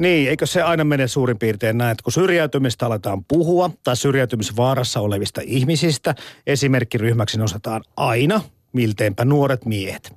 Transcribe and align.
Niin, 0.00 0.28
eikö 0.28 0.46
se 0.46 0.62
aina 0.62 0.84
mene 0.84 1.08
suurin 1.08 1.38
piirtein 1.38 1.78
näin, 1.78 1.92
että 1.92 2.02
kun 2.02 2.12
syrjäytymistä 2.12 2.86
aletaan 2.86 3.24
puhua 3.24 3.70
tai 3.84 3.96
syrjäytymisvaarassa 3.96 5.00
olevista 5.00 5.40
ihmisistä, 5.44 6.14
esimerkkiryhmäksi 6.46 7.38
nostetaan 7.38 7.82
aina 7.96 8.40
milteinpä 8.72 9.24
nuoret 9.24 9.64
miehet. 9.64 10.12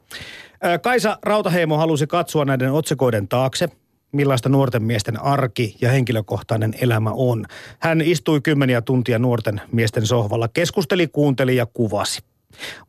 Kaisa 0.81 1.17
Rautaheimo 1.23 1.77
halusi 1.77 2.07
katsoa 2.07 2.45
näiden 2.45 2.71
otsikoiden 2.71 3.27
taakse, 3.27 3.69
millaista 4.11 4.49
nuorten 4.49 4.83
miesten 4.83 5.21
arki 5.21 5.77
ja 5.81 5.91
henkilökohtainen 5.91 6.73
elämä 6.81 7.11
on. 7.13 7.45
Hän 7.79 8.01
istui 8.01 8.41
kymmeniä 8.41 8.81
tuntia 8.81 9.19
nuorten 9.19 9.61
miesten 9.71 10.05
sohvalla, 10.05 10.47
keskusteli, 10.47 11.07
kuunteli 11.07 11.55
ja 11.55 11.65
kuvasi. 11.65 12.21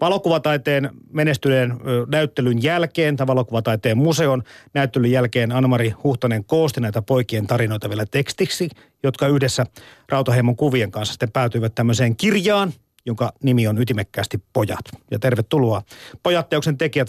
Valokuvataiteen 0.01 0.91
menestyneen 1.13 1.75
näyttelyn 2.09 2.63
jälkeen, 2.63 3.17
tai 3.17 3.27
valokuvataiteen 3.27 3.99
museon 3.99 4.43
näyttelyn 4.75 5.11
jälkeen 5.11 5.53
Anmari 5.53 5.91
Huhtanen 5.91 6.45
koosti 6.45 6.81
näitä 6.81 7.03
poikien 7.03 7.47
tarinoita 7.47 7.89
vielä 7.89 8.07
tekstiksi, 8.11 8.69
jotka 9.03 9.27
yhdessä 9.27 9.67
Rautaheimon 10.09 10.57
kuvien 10.57 10.91
kanssa 10.91 11.13
sitten 11.13 11.33
päätyivät 11.33 11.75
tämmöiseen 11.75 12.17
kirjaan, 12.17 12.73
jonka 13.07 13.33
nimi 13.43 13.67
on 13.67 13.79
ytimekkäästi 13.79 14.43
Pojat. 14.53 14.85
Ja 15.11 15.19
tervetuloa 15.19 15.83
Pojatteoksen 16.23 16.79
tekijät 16.79 17.09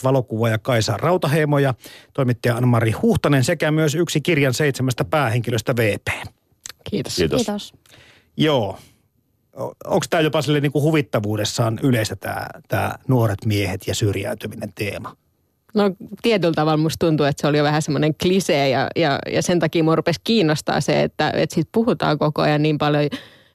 ja 0.52 0.58
Kaisa 0.58 0.98
Rautaheimo 0.98 1.60
ja 1.60 1.74
toimittaja 2.13 2.55
Anmari 2.55 2.91
Huhtanen 2.91 3.44
sekä 3.44 3.72
myös 3.72 3.96
yksi 3.96 4.22
kirjan 4.22 4.54
seitsemästä 4.54 5.05
päähenkilöstä 5.05 5.76
VP. 5.76 6.08
Kiitos. 6.90 7.16
Kiitos. 7.16 7.46
Kiitos. 7.46 7.74
Joo, 8.38 8.77
onko 9.86 10.05
tämä 10.09 10.22
jopa 10.22 10.41
sille 10.41 10.59
niin 10.59 10.72
kuin 10.72 10.84
huvittavuudessaan 10.84 11.80
yleistä 11.84 12.16
tämä, 12.16 12.48
tämä 12.68 12.96
nuoret 13.08 13.46
miehet 13.46 13.88
ja 13.88 13.96
syrjäytyminen 13.96 14.73
teema? 14.76 15.16
No 15.73 15.91
tietyllä 16.22 16.54
tavalla 16.54 16.77
musta 16.77 17.05
tuntuu, 17.05 17.26
että 17.26 17.41
se 17.41 17.48
oli 17.48 17.58
jo 17.58 17.63
vähän 17.63 17.82
semmoinen 17.82 18.16
klisee 18.16 18.70
ja, 18.70 18.88
ja, 18.96 19.20
ja 19.32 19.41
sen 19.41 19.60
takia 19.60 19.84
mua 19.84 19.96
rupesi 19.96 20.22
kiinnostaa 20.23 20.82
se, 20.82 21.04
että, 21.04 21.32
että 21.36 21.55
siitä 21.55 21.70
puhutaan 21.72 22.20
koko 22.20 22.41
ajan 22.41 22.62
niin 22.62 22.77
paljon 22.77 23.10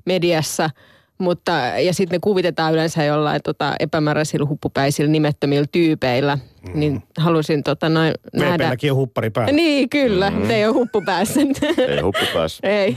mediassa– 0.07 0.71
mutta, 1.21 1.53
ja 1.85 1.95
sitten 1.95 2.17
ne 2.17 2.21
kuvitetaan 2.21 2.73
yleensä 2.73 3.05
jollain 3.05 3.41
tota, 3.45 3.75
epämääräisillä 3.81 4.47
huppupäisillä 4.47 5.11
nimettömillä 5.11 5.67
tyypeillä. 5.73 6.37
Mm. 6.37 6.81
Niin 6.81 7.03
halusin 7.19 7.63
tota, 7.63 7.89
noin 7.89 8.13
nähdä. 8.33 8.77
On 8.91 8.97
huppari 8.97 9.31
päällä. 9.31 9.53
Niin, 9.53 9.89
kyllä. 9.89 10.31
Mm. 10.31 10.51
Ei 10.51 10.67
ole 10.67 10.75
huppu 10.75 11.03
päässä. 11.07 11.41
Ei 11.89 12.01
huppu 12.01 12.25
päässä. 12.35 12.69
Ei. 12.69 12.97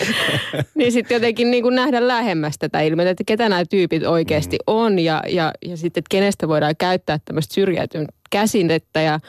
niin 0.74 0.92
sitten 0.92 1.14
jotenkin 1.14 1.50
niin 1.50 1.62
kuin 1.62 1.74
nähdä 1.74 2.08
lähemmäs 2.08 2.58
tätä 2.58 2.80
ilmiötä, 2.80 3.10
että 3.10 3.24
ketä 3.26 3.48
nämä 3.48 3.64
tyypit 3.70 4.02
oikeasti 4.02 4.56
mm. 4.56 4.74
on. 4.74 4.98
Ja, 4.98 5.22
ja, 5.28 5.52
ja 5.66 5.76
sitten, 5.76 6.00
että 6.00 6.10
kenestä 6.10 6.48
voidaan 6.48 6.74
käyttää 6.78 7.18
tämmöistä 7.24 7.54
syrjäytymistä 7.54 8.14
käsinnettä 8.30 9.00
ja 9.00 9.20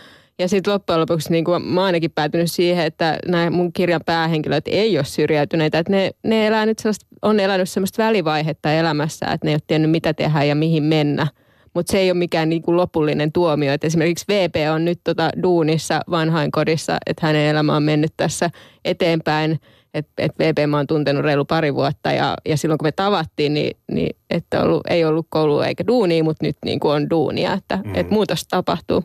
ja 0.41 0.47
sitten 0.47 0.73
loppujen 0.73 1.01
lopuksi 1.01 1.31
niin 1.31 1.45
kuin 1.45 1.63
mä 1.63 1.83
ainakin 1.83 2.11
päätynyt 2.11 2.51
siihen, 2.51 2.85
että 2.85 3.19
nämä 3.27 3.49
mun 3.49 3.73
kirjan 3.73 4.01
päähenkilöt 4.05 4.67
ei 4.67 4.97
ole 4.97 5.05
syrjäytyneitä. 5.05 5.79
Että 5.79 5.91
ne, 5.91 6.11
ne 6.23 6.47
elää 6.47 6.65
nyt 6.65 6.77
on 7.21 7.39
elänyt 7.39 7.69
sellaista 7.69 8.03
välivaihetta 8.03 8.73
elämässä, 8.73 9.25
että 9.25 9.47
ne 9.47 9.51
ei 9.51 9.55
ole 9.55 9.61
tiennyt 9.67 9.91
mitä 9.91 10.13
tehdä 10.13 10.43
ja 10.43 10.55
mihin 10.55 10.83
mennä. 10.83 11.27
Mutta 11.73 11.91
se 11.91 11.99
ei 11.99 12.11
ole 12.11 12.17
mikään 12.17 12.49
niin 12.49 12.61
kuin 12.61 12.77
lopullinen 12.77 13.31
tuomio. 13.31 13.73
Et 13.73 13.83
esimerkiksi 13.83 14.25
VP 14.29 14.55
on 14.73 14.85
nyt 14.85 14.99
tota 15.03 15.29
duunissa 15.43 16.01
vanhainkodissa, 16.09 16.97
että 17.05 17.27
hänen 17.27 17.47
elämä 17.47 17.75
on 17.75 17.83
mennyt 17.83 18.13
tässä 18.17 18.49
eteenpäin. 18.85 19.59
Että 19.93 20.11
et 20.17 20.31
VP 20.39 20.69
mä 20.69 20.77
oon 20.77 20.87
tuntenut 20.87 21.23
reilu 21.23 21.45
pari 21.45 21.75
vuotta 21.75 22.11
ja, 22.11 22.37
ja 22.45 22.57
silloin 22.57 22.77
kun 22.77 22.87
me 22.87 22.91
tavattiin, 22.91 23.53
niin, 23.53 23.77
niin 23.91 24.15
että 24.29 24.63
ollut, 24.63 24.81
ei 24.89 25.05
ollut 25.05 25.27
koulu 25.29 25.61
eikä 25.61 25.87
duunia, 25.87 26.23
mutta 26.23 26.45
nyt 26.45 26.57
niin 26.65 26.79
kuin 26.79 26.93
on 26.93 27.09
duunia. 27.09 27.53
Että 27.53 27.79
mm. 27.85 27.95
et 27.95 28.11
muutos 28.11 28.47
tapahtuu. 28.47 29.03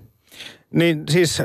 Niin 0.70 1.04
siis 1.10 1.42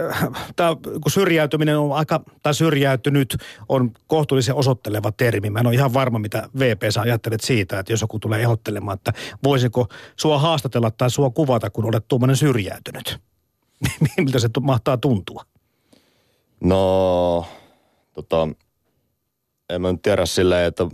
tää, 0.56 0.76
kun 0.76 1.12
syrjäytyminen 1.12 1.78
on 1.78 1.92
aika, 1.92 2.22
tai 2.44 2.54
syrjäytynyt 2.54 3.38
on 3.70 3.92
kohtuullisen 4.08 4.56
osoitteleva 4.56 5.12
termi. 5.12 5.50
Mä 5.50 5.60
en 5.60 5.68
ole 5.68 5.76
ihan 5.76 5.94
varma, 5.94 6.20
mitä 6.20 6.50
VP 6.60 6.82
sä 6.90 7.02
ajattelet 7.02 7.42
siitä, 7.42 7.80
että 7.80 7.94
jos 7.94 8.02
joku 8.02 8.20
tulee 8.20 8.42
ehdottelemaan, 8.42 8.96
että 8.96 9.14
voisiko 9.44 9.88
sua 10.16 10.40
haastatella 10.40 10.92
tai 10.92 11.10
sua 11.10 11.30
kuvata, 11.30 11.70
kun 11.70 11.86
olet 11.86 12.08
tuommoinen 12.08 12.38
syrjäytynyt. 12.38 13.20
Miltä 14.18 14.40
se 14.40 14.50
mahtaa 14.62 14.98
tuntua? 14.98 15.44
No, 16.64 17.46
tota, 18.14 18.48
en 19.70 19.82
mä 19.82 19.92
nyt 19.92 20.02
tiedä 20.02 20.26
silleen, 20.26 20.68
että 20.68 20.88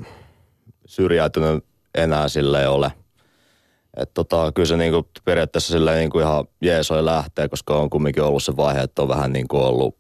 syrjäytynyt 0.86 1.66
enää 1.96 2.28
silleen 2.28 2.70
ole– 2.70 2.92
että 3.98 4.14
tota, 4.14 4.52
kyllä 4.52 4.68
se 4.68 4.78
niinku 4.78 5.10
periaatteessa 5.26 5.74
silleen 5.74 5.98
niinku 5.98 6.20
ihan 6.20 6.46
jeesoi 6.62 7.06
lähtee, 7.06 7.50
koska 7.50 7.78
on 7.78 7.90
kumminkin 7.90 8.24
ollut 8.24 8.44
se 8.44 8.58
vaihe, 8.58 8.80
että 8.80 9.02
on 9.02 9.08
vähän 9.08 9.34
niinku 9.34 9.58
ollut 9.58 9.98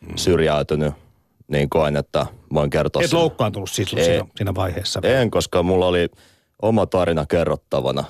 mm. 0.00 0.16
syrjäytynyt. 0.16 0.94
Niin 1.48 1.70
koen, 1.70 1.96
että 1.96 2.26
voin 2.54 2.70
kertoa 2.70 3.02
Et 3.02 3.12
loukkaantunut 3.12 3.70
siis 3.70 3.90
siinä, 3.90 4.26
siinä 4.36 4.54
vaiheessa? 4.54 5.00
En, 5.02 5.30
koska 5.30 5.62
mulla 5.62 5.86
oli 5.86 6.08
oma 6.62 6.86
tarina 6.86 7.26
kerrottavana. 7.26 8.04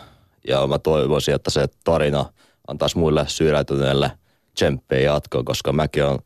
Ja 0.49 0.67
mä 0.67 0.79
toivoisin, 0.79 1.35
että 1.35 1.51
se 1.51 1.67
tarina 1.85 2.25
antaisi 2.69 2.99
muille 2.99 3.25
syrjäytyneille 3.29 4.11
tsemppiä 4.55 5.01
jatkoa, 5.01 5.43
koska 5.43 5.73
mäkin 5.73 6.05
on 6.05 6.19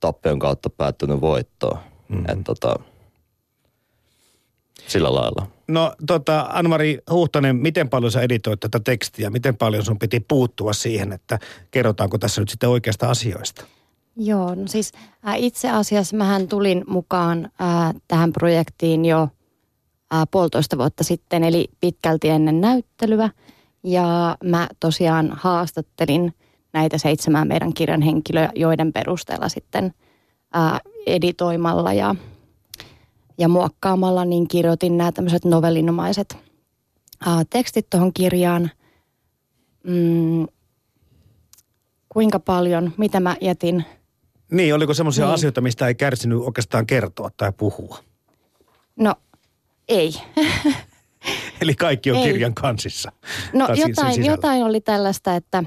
tappion 0.00 0.38
kautta 0.38 0.70
päättynyt 0.70 1.20
voittoon. 1.20 1.78
Mm-hmm. 2.08 2.24
Että 2.28 2.44
tota, 2.44 2.74
sillä 4.86 5.14
lailla. 5.14 5.46
No 5.68 5.92
tota, 6.06 6.46
Anmari 6.52 6.98
Huhtanen, 7.10 7.56
miten 7.56 7.88
paljon 7.88 8.12
sä 8.12 8.20
editoit 8.20 8.60
tätä 8.60 8.80
tekstiä? 8.80 9.30
Miten 9.30 9.56
paljon 9.56 9.84
sun 9.84 9.98
piti 9.98 10.20
puuttua 10.20 10.72
siihen, 10.72 11.12
että 11.12 11.38
kerrotaanko 11.70 12.18
tässä 12.18 12.40
nyt 12.40 12.48
sitten 12.48 12.68
oikeasta 12.68 13.10
asioista? 13.10 13.64
Joo, 14.16 14.54
no 14.54 14.66
siis 14.66 14.92
äh, 15.28 15.42
itse 15.42 15.70
asiassa 15.70 16.16
mähän 16.16 16.48
tulin 16.48 16.84
mukaan 16.86 17.44
äh, 17.44 17.94
tähän 18.08 18.32
projektiin 18.32 19.04
jo 19.04 19.28
äh, 20.14 20.22
puolitoista 20.30 20.78
vuotta 20.78 21.04
sitten, 21.04 21.44
eli 21.44 21.68
pitkälti 21.80 22.28
ennen 22.28 22.60
näyttelyä. 22.60 23.30
Ja 23.82 24.36
mä 24.44 24.68
tosiaan 24.80 25.30
haastattelin 25.32 26.34
näitä 26.72 26.98
seitsemää 26.98 27.44
meidän 27.44 27.74
kirjan 27.74 28.02
henkilöä, 28.02 28.50
joiden 28.54 28.92
perusteella 28.92 29.48
sitten 29.48 29.94
äh, 30.56 30.80
editoimalla 31.06 31.92
ja 31.92 32.14
ja 33.38 33.48
muokkaamalla 33.48 34.24
niin 34.24 34.48
kirjoitin 34.48 34.96
nämä 34.96 35.12
tämmöiset 35.12 35.44
novellinomaiset 35.44 36.36
ää, 37.26 37.42
tekstit 37.50 37.90
tuohon 37.90 38.12
kirjaan. 38.12 38.70
Mm, 39.84 40.46
kuinka 42.08 42.40
paljon, 42.40 42.92
mitä 42.96 43.20
mä 43.20 43.36
jätin. 43.40 43.84
Niin, 44.50 44.74
oliko 44.74 44.94
semmoisia 44.94 45.24
niin. 45.24 45.34
asioita, 45.34 45.60
mistä 45.60 45.88
ei 45.88 45.94
kärsinyt 45.94 46.38
oikeastaan 46.38 46.86
kertoa 46.86 47.30
tai 47.36 47.52
puhua? 47.56 47.98
No, 48.96 49.14
ei. 49.88 50.14
Eli 51.62 51.74
kaikki 51.74 52.10
on 52.10 52.16
ei. 52.16 52.24
kirjan 52.24 52.54
kansissa. 52.54 53.12
No 53.52 53.68
jotain, 53.74 54.24
jotain 54.24 54.64
oli 54.64 54.80
tällaista, 54.80 55.36
että, 55.36 55.64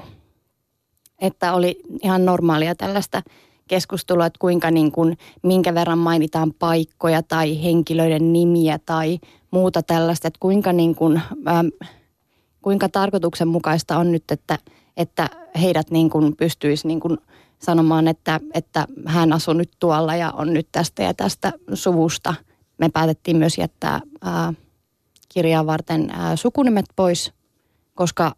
että 1.18 1.54
oli 1.54 1.80
ihan 2.02 2.24
normaalia 2.24 2.74
tällaista– 2.74 3.22
keskustelua, 3.68 4.26
että 4.26 4.38
kuinka 4.38 4.70
niin 4.70 4.92
kuin, 4.92 5.18
minkä 5.42 5.74
verran 5.74 5.98
mainitaan 5.98 6.52
paikkoja 6.58 7.22
tai 7.22 7.62
henkilöiden 7.64 8.32
nimiä 8.32 8.78
tai 8.86 9.18
muuta 9.50 9.82
tällaista, 9.82 10.28
että 10.28 10.38
kuinka, 10.40 10.72
niin 10.72 10.94
kuin, 10.94 11.22
ähm, 11.48 11.66
kuinka 12.62 12.88
tarkoituksenmukaista 12.88 13.98
on 13.98 14.12
nyt, 14.12 14.24
että, 14.30 14.58
että 14.96 15.28
heidät 15.60 15.90
niin 15.90 16.10
kuin 16.10 16.36
pystyisi 16.36 16.86
niin 16.88 17.00
kuin 17.00 17.18
sanomaan, 17.58 18.08
että, 18.08 18.40
että 18.54 18.86
hän 19.06 19.32
asuu 19.32 19.54
nyt 19.54 19.70
tuolla 19.80 20.16
ja 20.16 20.30
on 20.30 20.54
nyt 20.54 20.68
tästä 20.72 21.02
ja 21.02 21.14
tästä 21.14 21.52
suvusta. 21.74 22.34
Me 22.78 22.88
päätettiin 22.88 23.36
myös 23.36 23.58
jättää 23.58 24.00
ää, 24.22 24.52
kirjaa 25.28 25.66
varten 25.66 26.10
ää, 26.10 26.36
sukunimet 26.36 26.86
pois, 26.96 27.32
koska 27.94 28.34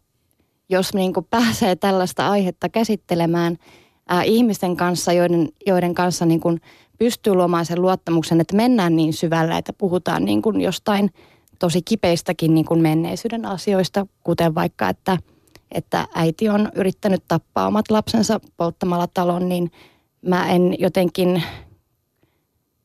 jos 0.69 0.93
niin 0.93 1.13
kuin 1.13 1.27
pääsee 1.29 1.75
tällaista 1.75 2.29
aihetta 2.29 2.69
käsittelemään– 2.69 3.57
ää, 4.09 4.23
ihmisten 4.23 4.77
kanssa, 4.77 5.13
joiden, 5.13 5.49
joiden 5.67 5.95
kanssa 5.95 6.25
niin 6.25 6.39
kuin 6.39 6.61
pystyy 6.99 7.33
luomaan 7.33 7.65
sen 7.65 7.81
luottamuksen, 7.81 8.41
että 8.41 8.55
mennään 8.55 8.95
niin 8.95 9.13
syvällä, 9.13 9.57
että 9.57 9.73
puhutaan 9.73 10.25
niin 10.25 10.41
kuin 10.41 10.61
jostain 10.61 11.11
tosi 11.59 11.81
kipeistäkin 11.81 12.53
niin 12.53 12.65
kuin 12.65 12.81
menneisyyden 12.81 13.45
asioista, 13.45 14.07
kuten 14.23 14.55
vaikka, 14.55 14.89
että, 14.89 15.17
että 15.71 16.07
äiti 16.15 16.49
on 16.49 16.69
yrittänyt 16.75 17.23
tappaa 17.27 17.67
omat 17.67 17.91
lapsensa 17.91 18.39
polttamalla 18.57 19.07
talon, 19.07 19.49
niin 19.49 19.71
mä 20.21 20.49
en 20.51 20.75
jotenkin, 20.79 21.43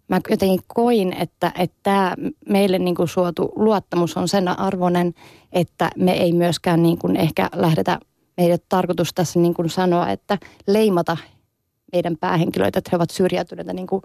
mä 0.09 0.21
jotenkin 0.31 0.61
koin, 0.67 1.13
että, 1.13 1.53
että 1.59 1.77
tämä 1.83 2.15
meille 2.49 2.79
niin 2.79 2.95
kuin 2.95 3.09
suotu 3.09 3.53
luottamus 3.57 4.17
on 4.17 4.29
sen 4.29 4.49
arvoinen, 4.49 5.15
että 5.53 5.91
me 5.97 6.13
ei 6.13 6.33
myöskään 6.33 6.83
niin 6.83 6.99
kuin 6.99 7.17
ehkä 7.17 7.49
lähdetä 7.55 7.99
meidän 8.37 8.59
tarkoitus 8.69 9.15
tässä 9.15 9.39
niin 9.39 9.55
kuin 9.55 9.71
sanoa, 9.71 10.11
että 10.11 10.39
leimata 10.67 11.17
meidän 11.93 12.17
päähenkilöitä, 12.17 12.79
että 12.79 12.89
he 12.93 12.97
ovat 12.97 13.11
syrjäytyneitä, 13.11 13.73
niin 13.73 13.87
kuin 13.87 14.03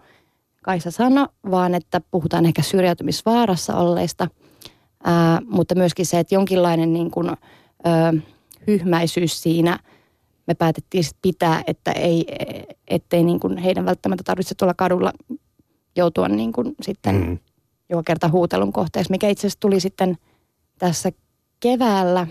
Kaisa 0.64 0.92
sanoi, 0.92 1.28
vaan 1.52 1.76
että 1.76 2.02
puhutaan 2.12 2.46
ehkä 2.46 2.62
syrjäytymisvaarassa 2.62 3.76
olleista, 3.76 4.28
ää, 5.04 5.42
mutta 5.46 5.76
myöskin 5.76 6.06
se, 6.06 6.20
että 6.20 6.36
jonkinlainen 6.36 6.94
niin 6.94 7.12
kuin, 7.12 7.28
ää, 7.84 8.14
hyhmäisyys 8.68 9.44
siinä. 9.44 9.80
Me 10.48 10.54
päätettiin 10.54 11.04
pitää, 11.22 11.64
että 11.68 11.92
ei, 11.92 12.26
ettei 12.88 13.24
niin 13.24 13.40
kuin 13.40 13.58
heidän 13.58 13.86
välttämättä 13.86 14.24
tarvitse 14.24 14.56
tuolla 14.56 14.74
kadulla 14.74 15.14
joutua 15.96 16.28
niin 16.28 16.54
kuin 16.54 16.76
sitten 16.82 17.16
mm. 17.16 17.40
joka 17.90 18.04
kerta 18.04 18.30
huutelun 18.30 18.74
kohteeksi, 18.74 19.12
mikä 19.12 19.30
itse 19.30 19.42
asiassa 19.42 19.60
tuli 19.60 19.80
sitten 19.80 20.18
tässä 20.80 21.12
keväällä, 21.60 22.28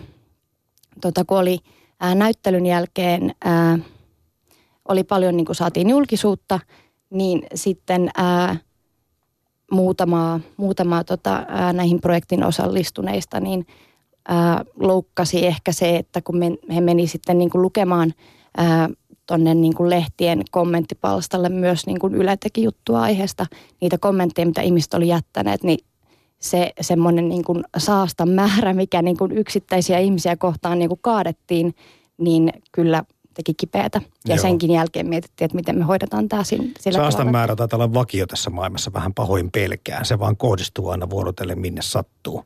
tota, 1.00 1.24
kun 1.24 1.38
oli 1.38 1.58
ää, 2.00 2.14
näyttelyn 2.14 2.66
jälkeen, 2.66 3.34
ää, 3.44 3.78
oli 4.88 5.04
paljon 5.04 5.36
niin 5.36 5.44
kuin 5.44 5.56
saatiin 5.56 5.90
julkisuutta, 5.90 6.60
niin 7.10 7.42
sitten 7.54 8.10
ää, 8.16 8.56
muutamaa, 9.70 10.40
muutamaa 10.56 11.04
tota, 11.04 11.44
ää, 11.48 11.72
näihin 11.72 12.00
projektin 12.00 12.44
osallistuneista, 12.44 13.40
niin 13.40 13.66
ää, 14.28 14.64
loukkasi 14.76 15.46
ehkä 15.46 15.72
se, 15.72 15.96
että 15.96 16.20
kun 16.22 16.36
me, 16.36 16.46
he 16.74 16.80
meni 16.80 17.06
sitten 17.06 17.38
niin 17.38 17.50
kuin 17.50 17.62
lukemaan 17.62 18.14
ää, 18.56 18.88
tonne 19.26 19.54
niin 19.54 19.74
kuin 19.74 19.90
lehtien 19.90 20.42
kommenttipalstalle 20.50 21.48
myös 21.48 21.86
niin 21.86 21.98
kuin 21.98 22.14
Yle 22.14 22.36
teki 22.36 22.62
juttua 22.62 23.00
aiheesta, 23.02 23.46
niitä 23.80 23.98
kommentteja, 23.98 24.46
mitä 24.46 24.62
ihmiset 24.62 24.94
oli 24.94 25.08
jättäneet, 25.08 25.62
niin 25.62 25.78
se 26.40 26.72
semmoinen 26.80 27.28
niin 27.28 27.44
kuin 27.44 27.64
saasta 27.78 28.26
määrä, 28.26 28.74
mikä 28.74 29.02
niin 29.02 29.16
kuin 29.16 29.32
yksittäisiä 29.32 29.98
ihmisiä 29.98 30.36
kohtaan 30.36 30.78
niin 30.78 30.88
kuin 30.88 31.00
kaadettiin, 31.02 31.74
niin 32.18 32.52
kyllä 32.72 33.04
teki 33.34 33.54
kipeätä. 33.54 34.00
Ja 34.28 34.34
Joo. 34.34 34.42
senkin 34.42 34.70
jälkeen 34.70 35.08
mietittiin, 35.08 35.46
että 35.46 35.56
miten 35.56 35.78
me 35.78 35.84
hoidetaan 35.84 36.28
tämä 36.28 36.44
sillä 36.44 36.72
Saastan 36.80 37.10
tavalla. 37.10 37.30
määrä 37.32 37.56
taitaa 37.56 37.76
olla 37.76 37.94
vakio 37.94 38.26
tässä 38.26 38.50
maailmassa 38.50 38.92
vähän 38.92 39.14
pahoin 39.14 39.50
pelkään. 39.50 40.04
Se 40.04 40.18
vaan 40.18 40.36
kohdistuu 40.36 40.88
aina 40.88 41.10
vuorotellen 41.10 41.58
minne 41.58 41.82
sattuu. 41.82 42.44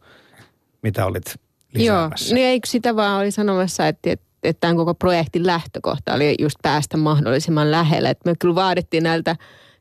Mitä 0.82 1.06
olit 1.06 1.34
lisäämässä? 1.74 2.28
Joo, 2.28 2.34
niin 2.34 2.46
eikö 2.46 2.68
sitä 2.68 2.96
vaan 2.96 3.20
oli 3.20 3.30
sanomassa, 3.30 3.88
että, 3.88 4.10
että, 4.10 4.26
että 4.42 4.60
tämän 4.60 4.76
koko 4.76 4.94
projektin 4.94 5.46
lähtökohta 5.46 6.14
oli 6.14 6.34
just 6.38 6.56
päästä 6.62 6.96
mahdollisimman 6.96 7.70
lähelle. 7.70 8.10
Että 8.10 8.30
me 8.30 8.34
kyllä 8.38 8.54
vaadittiin 8.54 9.02
näiltä 9.02 9.36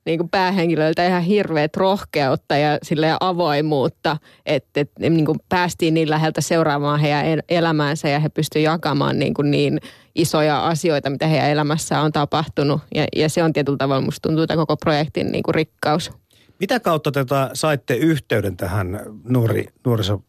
niin 0.05 0.19
kuin 0.19 0.29
päähenkilöiltä 0.29 1.07
ihan 1.07 1.23
hirveät 1.23 1.77
rohkeutta 1.77 2.57
ja 2.57 2.77
sille 2.83 3.17
avoimuutta, 3.19 4.17
että, 4.45 4.79
että 4.81 5.09
niin 5.09 5.25
kuin 5.25 5.39
päästiin 5.49 5.93
niin 5.93 6.09
läheltä 6.09 6.41
seuraamaan 6.41 6.99
heidän 6.99 7.39
elämäänsä 7.49 8.09
ja 8.09 8.19
he 8.19 8.29
pystyivät 8.29 8.65
jakamaan 8.65 9.19
niin, 9.19 9.33
kuin 9.33 9.51
niin 9.51 9.79
isoja 10.15 10.67
asioita, 10.67 11.09
mitä 11.09 11.27
heidän 11.27 11.49
elämässään 11.49 12.03
on 12.03 12.11
tapahtunut. 12.11 12.81
Ja, 12.95 13.05
ja 13.15 13.29
se 13.29 13.43
on 13.43 13.53
tietyllä 13.53 13.77
tavalla, 13.77 14.05
musta 14.05 14.29
tuntuu, 14.29 14.47
tämä 14.47 14.57
koko 14.57 14.77
projektin 14.77 15.31
niin 15.31 15.43
kuin 15.43 15.55
rikkaus. 15.55 16.11
Mitä 16.59 16.79
kautta 16.79 17.11
te 17.11 17.25
saitte 17.53 17.95
yhteyden 17.95 18.57
tähän 18.57 18.99
nuori, 19.23 19.65
nuoriso, 19.85 20.23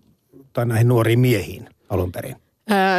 tai 0.53 0.67
näihin 0.67 0.88
nuoriin 0.88 1.20
miehiin 1.20 1.69
alun 1.88 2.12
perin? 2.12 2.37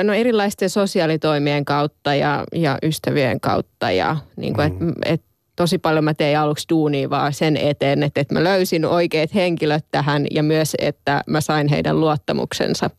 No 0.04 0.14
erilaisten 0.14 0.70
sosiaalitoimien 0.70 1.66
kautta 1.66 2.16
ja, 2.16 2.44
ja 2.54 2.78
ystävien 2.84 3.40
kautta 3.40 3.92
ja 3.92 4.18
niin 4.38 4.54
kuin, 4.54 4.78
mm. 4.80 4.90
että 4.90 5.04
et 5.06 5.22
tosi 5.56 5.78
paljon 5.78 6.04
mä 6.04 6.14
tein 6.14 6.40
aluksi 6.40 6.66
duunia 6.70 7.10
vaan 7.10 7.34
sen 7.34 7.58
eteen, 7.58 8.04
että, 8.04 8.22
että 8.22 8.34
mä 8.34 8.44
löysin 8.44 8.86
oikeat 8.86 9.34
henkilöt 9.34 9.86
tähän 9.92 10.26
ja 10.32 10.44
myös, 10.44 10.76
että 10.80 11.24
mä 11.28 11.42
sain 11.42 11.68
heidän 11.68 12.00
luottamuksensa. 12.00 12.90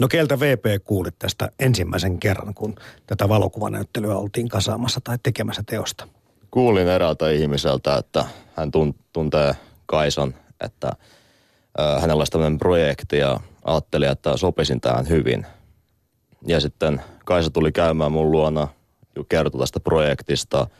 No 0.00 0.08
keltä 0.08 0.40
VP 0.40 0.64
kuulit 0.84 1.14
tästä 1.18 1.50
ensimmäisen 1.58 2.18
kerran, 2.18 2.54
kun 2.54 2.74
tätä 3.06 3.28
valokuvanäyttelyä 3.28 4.16
oltiin 4.16 4.48
kasaamassa 4.48 5.00
tai 5.04 5.18
tekemässä 5.22 5.62
teosta? 5.66 6.08
Kuulin 6.50 6.88
eräältä 6.88 7.30
ihmiseltä, 7.30 7.96
että 7.96 8.24
hän 8.56 8.70
tuntee 9.12 9.54
Kaisan, 9.86 10.34
että 10.60 10.92
hänellä 12.00 12.20
olisi 12.20 12.32
tämmöinen 12.32 12.58
projekti 12.58 13.18
ja 13.18 13.40
ajattelin, 13.64 14.08
että 14.08 14.36
sopisin 14.36 14.80
tähän 14.80 15.08
hyvin. 15.08 15.46
Ja 16.46 16.60
sitten 16.60 17.02
Kaisa 17.24 17.50
tuli 17.50 17.72
käymään 17.72 18.12
mun 18.12 18.30
luona, 18.30 18.68
kertoi 19.28 19.60
tästä 19.60 19.80
projektista– 19.80 20.66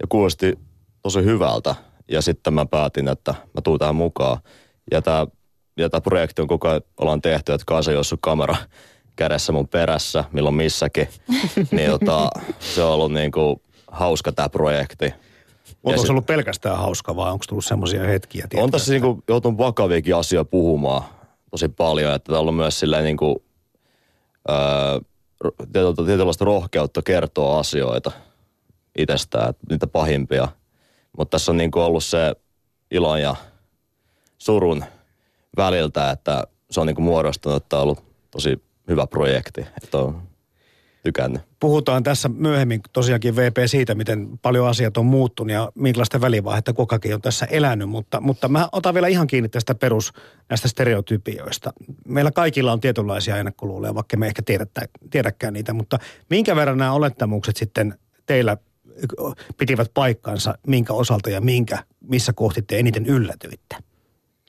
ja 0.00 0.06
kuulosti 0.08 0.58
tosi 1.02 1.24
hyvältä. 1.24 1.74
Ja 2.08 2.22
sitten 2.22 2.54
mä 2.54 2.66
päätin, 2.66 3.08
että 3.08 3.34
mä 3.54 3.60
tuun 3.64 3.78
tähän 3.78 3.94
mukaan. 3.94 4.38
Ja 4.90 5.02
tämä 5.02 5.26
ja 5.76 5.90
tää 5.90 6.00
projekti 6.00 6.42
on 6.42 6.48
koko 6.48 6.68
ajan 6.68 6.80
ollaan 7.00 7.22
tehty, 7.22 7.52
että 7.52 7.64
Kaasa 7.66 7.92
juossut 7.92 8.20
kamera 8.22 8.56
kädessä 9.16 9.52
mun 9.52 9.68
perässä, 9.68 10.24
milloin 10.32 10.54
missäkin. 10.54 11.08
niin 11.70 11.90
tota, 11.90 12.30
se 12.60 12.82
on 12.82 12.92
ollut 12.92 13.12
niinku 13.12 13.62
hauska 13.86 14.32
tämä 14.32 14.48
projekti. 14.48 15.14
Onko 15.84 16.06
se 16.06 16.12
ollut 16.12 16.26
pelkästään 16.26 16.76
hauska 16.76 17.16
vai 17.16 17.32
onko 17.32 17.44
tullut 17.48 17.64
semmoisia 17.64 18.04
hetkiä? 18.04 18.46
Tietää, 18.48 18.64
on 18.64 18.70
tässä 18.70 18.92
niinku 18.92 19.22
joutunut 19.28 19.58
vakaviakin 19.58 20.16
asioita 20.16 20.50
puhumaan 20.50 21.02
tosi 21.50 21.68
paljon. 21.68 22.14
Että 22.14 22.32
täällä 22.32 22.48
on 22.48 22.54
myös 22.54 22.78
silleen 22.80 23.04
niinku, 23.04 23.44
öö, 24.50 25.00
tietynlaista 25.96 26.44
rohkeutta 26.44 27.02
kertoa 27.02 27.58
asioita 27.58 28.12
itsestään, 28.98 29.54
niitä 29.70 29.86
pahimpia. 29.86 30.48
Mutta 31.18 31.30
tässä 31.30 31.52
on 31.52 31.56
niin 31.56 31.70
kuin 31.70 31.82
ollut 31.82 32.04
se 32.04 32.34
ilon 32.90 33.22
ja 33.22 33.36
surun 34.38 34.84
väliltä, 35.56 36.10
että 36.10 36.44
se 36.70 36.80
on 36.80 36.86
niin 36.86 36.94
kuin 36.94 37.04
muodostunut, 37.04 37.62
että 37.62 37.76
on 37.76 37.82
ollut 37.82 38.04
tosi 38.30 38.62
hyvä 38.88 39.06
projekti. 39.06 39.66
Että 39.82 39.98
on 39.98 40.22
tykännyt. 41.06 41.42
Puhutaan 41.60 42.02
tässä 42.02 42.28
myöhemmin 42.28 42.80
tosiaankin 42.92 43.36
VP 43.36 43.56
siitä, 43.66 43.94
miten 43.94 44.38
paljon 44.42 44.68
asiat 44.68 44.96
on 44.96 45.06
muuttunut 45.06 45.52
ja 45.52 45.72
minkälaista 45.74 46.20
välivaihetta 46.20 46.72
kukakin 46.72 47.14
on 47.14 47.20
tässä 47.20 47.46
elänyt, 47.50 47.88
mutta, 47.88 48.20
mutta 48.20 48.48
mä 48.48 48.68
otan 48.72 48.94
vielä 48.94 49.08
ihan 49.08 49.26
kiinni 49.26 49.48
tästä 49.48 49.74
perus 49.74 50.12
näistä 50.48 50.68
stereotypioista. 50.68 51.72
Meillä 52.08 52.30
kaikilla 52.30 52.72
on 52.72 52.80
tietynlaisia 52.80 53.36
ennakkoluuleja, 53.36 53.94
vaikka 53.94 54.16
me 54.16 54.26
ehkä 54.26 54.42
tiedäkään 55.10 55.52
niitä, 55.52 55.72
mutta 55.72 55.98
minkä 56.30 56.56
verran 56.56 56.78
nämä 56.78 56.92
olettamukset 56.92 57.56
sitten 57.56 57.98
teillä 58.26 58.56
pitivät 59.56 59.90
paikkansa, 59.94 60.58
minkä 60.66 60.92
osalta 60.92 61.30
ja 61.30 61.40
minkä, 61.40 61.84
missä 62.00 62.32
kohti 62.32 62.62
te 62.62 62.78
eniten 62.78 63.06
yllätyitte? 63.06 63.76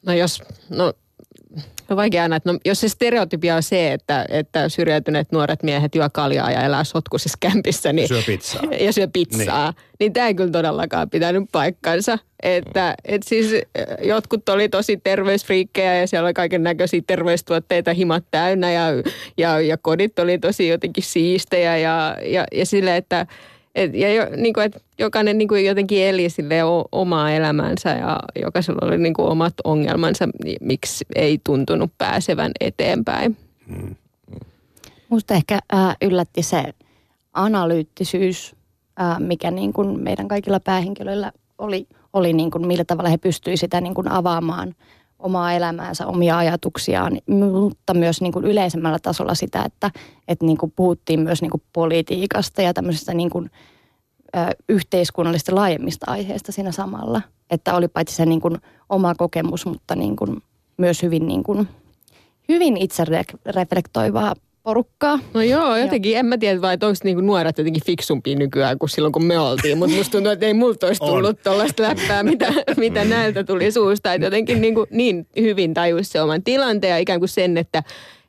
No 0.06 0.14
jos, 0.14 0.44
no 0.70 0.94
No 1.90 1.96
vaikea 1.96 2.24
aina, 2.24 2.36
että 2.36 2.52
no, 2.52 2.60
jos 2.66 2.80
se 2.80 2.90
stereotypia 2.90 3.56
on 3.56 3.64
se, 3.64 3.94
että, 3.94 4.26
että 4.30 4.70
syrjäytyneet 4.70 5.32
nuoret 5.32 5.64
miehet 5.64 5.96
juo 5.96 6.10
kaljaa 6.14 6.52
ja 6.52 6.62
elää 6.62 6.84
sotkuisessa 6.84 7.38
kämpissä. 7.40 7.94
Niin, 7.94 8.08
syö 8.08 8.22
pizzaa. 8.26 8.62
Ja 8.86 8.94
syö 8.94 9.08
pizzaa. 9.14 9.72
Niin, 9.72 9.84
niin 10.00 10.14
tämä 10.14 10.28
ei 10.28 10.36
kyllä 10.36 10.52
todellakaan 10.52 11.10
pitänyt 11.10 11.44
paikkansa. 11.52 12.18
Että 12.44 12.96
et 13.06 13.24
siis 13.24 13.52
jotkut 14.04 14.50
oli 14.50 14.70
tosi 14.70 14.98
terveysfriikkejä 14.98 15.96
ja 15.96 16.08
siellä 16.08 16.26
oli 16.26 16.34
kaiken 16.34 16.64
näköisiä 16.64 17.02
terveystuotteita 17.08 17.94
himat 17.94 18.24
täynnä 18.32 18.72
ja, 18.72 18.84
ja, 19.38 19.62
ja 19.62 19.78
kodit 19.78 20.20
oli 20.20 20.40
tosi 20.40 20.68
jotenkin 20.68 21.04
siistejä 21.04 21.78
ja, 21.78 22.18
ja, 22.26 22.46
ja 22.52 22.66
sille, 22.66 22.98
että 22.98 23.28
et, 23.78 23.94
ja 23.94 24.14
jo, 24.14 24.28
niin 24.36 24.54
kuin, 24.54 24.66
että 24.66 24.80
jokainen 25.00 25.38
niin 25.38 25.48
kuin 25.48 25.66
jotenkin 25.66 26.04
eli 26.04 26.30
sille 26.30 26.56
omaa 26.92 27.32
elämänsä 27.32 27.90
ja 27.90 28.20
jokaisella 28.42 28.88
oli 28.88 28.98
niin 28.98 29.14
kuin 29.14 29.28
omat 29.28 29.54
ongelmansa, 29.64 30.30
niin 30.44 30.58
miksi 30.62 31.06
ei 31.16 31.40
tuntunut 31.44 31.92
pääsevän 31.98 32.52
eteenpäin. 32.60 33.38
Hmm. 33.68 33.96
Musta 35.10 35.34
ehkä 35.34 35.60
äh, 35.74 35.96
yllätti 36.02 36.44
se 36.44 36.64
analyyttisyys, 37.34 38.56
äh, 39.02 39.20
mikä 39.20 39.52
niin 39.52 39.74
kuin 39.74 40.00
meidän 40.00 40.28
kaikilla 40.28 40.60
päähenkilöillä 40.60 41.32
oli, 41.58 41.88
oli 42.14 42.34
niin 42.34 42.52
kuin 42.52 42.68
millä 42.68 42.86
tavalla 42.86 43.10
he 43.10 43.18
pystyivät 43.18 43.60
sitä 43.60 43.82
niin 43.82 43.94
kuin 43.94 44.08
avaamaan 44.08 44.76
omaa 45.20 45.54
elämäänsä, 45.54 46.08
omia 46.08 46.38
ajatuksiaan, 46.38 47.18
mutta 47.30 47.94
myös 47.94 48.22
niin 48.22 48.34
kuin 48.34 48.46
yleisemmällä 48.46 49.00
tasolla 49.02 49.36
sitä, 49.36 49.64
että, 49.66 49.92
että 50.28 50.46
niin 50.46 50.58
kuin 50.58 50.74
puhuttiin 50.76 51.20
myös 51.20 51.42
niin 51.42 51.52
kuin 51.52 51.64
politiikasta 51.74 52.62
ja 52.62 52.74
tämmöisestä 52.74 53.14
niin 53.14 53.30
kuin, 53.30 53.52
ö, 54.36 54.40
yhteiskunnallista 54.70 55.56
laajemmista 55.56 56.12
aiheista 56.12 56.52
siinä 56.52 56.72
samalla. 56.72 57.22
Että 57.50 57.76
oli 57.76 57.88
paitsi 57.88 58.16
se 58.16 58.26
niin 58.26 58.42
kuin 58.42 58.58
oma 58.90 59.16
kokemus, 59.16 59.66
mutta 59.66 59.96
niin 59.96 60.16
kuin 60.16 60.44
myös 60.78 61.04
hyvin, 61.04 61.28
niin 61.28 61.44
kuin, 61.44 61.68
hyvin 62.50 62.78
itse 62.78 63.04
reflektoivaa 63.46 64.34
porukkaa. 64.68 65.20
No 65.34 65.42
joo, 65.42 65.78
jotenkin 65.78 66.12
joo. 66.12 66.20
en 66.20 66.26
mä 66.26 66.38
tiedä, 66.38 66.62
vai 66.62 66.74
onko 66.74 66.94
niinku 67.04 67.22
nuoret 67.22 67.58
jotenkin 67.58 67.84
fiksumpia 67.86 68.36
nykyään 68.36 68.80
kuin 68.80 68.90
silloin, 68.90 69.12
kun 69.12 69.24
me 69.24 69.40
oltiin. 69.40 69.78
Mutta 69.78 69.96
musta 69.96 70.12
tuntuu, 70.12 70.32
että 70.32 70.46
ei 70.46 70.54
multa 70.54 70.88
olisi 70.88 71.00
tullut 71.00 71.44
tuollaista 71.44 71.84
läppää, 71.84 72.24
mitä, 72.24 72.54
mitä 72.78 73.06
näiltä 73.06 73.44
tuli 73.44 73.72
suusta. 73.72 74.14
Että 74.14 74.28
jotenkin 74.28 74.62
niinku 74.62 74.88
niin 74.92 75.28
hyvin 75.40 75.74
tajuisi 75.74 76.12
se 76.12 76.22
oman 76.22 76.44
tilanteen 76.44 76.92
ja 76.92 76.98
ikään 76.98 77.20
kuin 77.20 77.30
sen, 77.30 77.58
että 77.58 77.84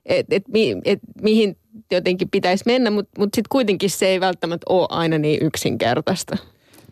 et, 0.07 0.27
et, 0.31 0.45
et, 0.55 0.79
et, 0.85 1.01
mihin 1.23 1.57
jotenkin 1.91 2.31
pitäisi 2.31 2.65
mennä, 2.67 2.91
mutta 2.91 3.21
mut 3.21 3.29
sitten 3.35 3.49
kuitenkin 3.49 3.91
se 3.91 4.07
ei 4.07 4.21
välttämättä 4.21 4.67
ole 4.69 4.87
aina 4.91 5.19
niin 5.19 5.39
yksinkertaista 5.43 6.37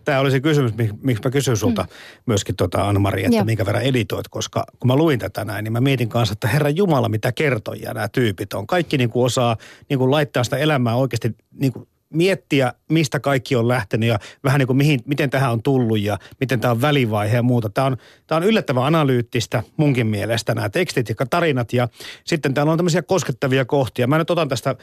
tämä 0.07 0.21
oli 0.21 0.31
se 0.31 0.41
kysymys, 0.41 0.73
miksi 1.03 1.23
mä 1.25 1.31
kysyin 1.31 1.57
sulta 1.57 1.83
mm. 1.83 1.89
myöskin 2.27 2.57
tota 2.57 2.89
Anna-Mari, 2.89 3.25
että 3.25 3.37
Joo. 3.37 3.45
minkä 3.45 3.67
verran 3.67 3.83
editoit, 3.83 4.29
koska 4.29 4.65
kun 4.81 4.89
mä 4.89 4.97
luin 4.97 5.19
tätä 5.19 5.45
näin, 5.45 5.65
niin 5.65 5.73
mä 5.73 5.81
mietin 5.81 6.09
kanssa, 6.09 6.33
että 6.33 6.49
herra 6.49 6.71
Jumala, 6.71 7.09
mitä 7.09 7.33
kertojia 7.33 7.95
nämä 7.95 8.09
tyypit 8.09 8.53
on. 8.53 8.67
Kaikki 8.67 8.99
niin 8.99 9.11
kuin 9.11 9.27
osaa 9.27 9.57
niin 9.89 9.99
kuin 9.99 10.11
laittaa 10.11 10.45
sitä 10.45 10.57
elämää 10.57 10.97
oikeasti 10.97 11.37
niin 11.53 11.73
kuin 11.73 11.89
miettiä, 12.11 12.73
mistä 12.91 13.21
kaikki 13.21 13.57
on 13.57 13.69
lähtenyt 13.69 14.09
ja 14.09 14.19
vähän 14.45 14.59
niin 14.59 14.67
kuin 14.67 14.77
mihin, 14.77 15.01
miten 15.05 15.31
tähän 15.31 15.53
on 15.53 15.63
tullut 15.63 16.01
ja 16.01 16.19
miten 16.41 16.61
tämä 16.61 16.73
on 16.73 16.81
välivaihe 16.81 17.37
ja 17.37 17.43
muuta. 17.43 17.71
Tämä 17.71 17.87
on, 17.87 17.97
tämä 18.27 18.37
on 18.37 18.43
yllättävän 18.43 18.85
analyyttistä 18.85 19.63
munkin 19.77 20.07
mielestä 20.07 20.55
nämä 20.55 20.69
tekstit 20.69 21.09
ja 21.09 21.15
tarinat 21.31 21.73
ja 21.73 21.89
sitten 22.25 22.55
täällä 22.55 22.73
on 22.73 22.79
tämmöisiä 22.79 23.03
koskettavia 23.03 23.65
kohtia. 23.65 24.07
Mä 24.07 24.19
nyt 24.19 24.31
otan 24.31 24.49
tästä 24.49 24.71
äh, 24.71 24.77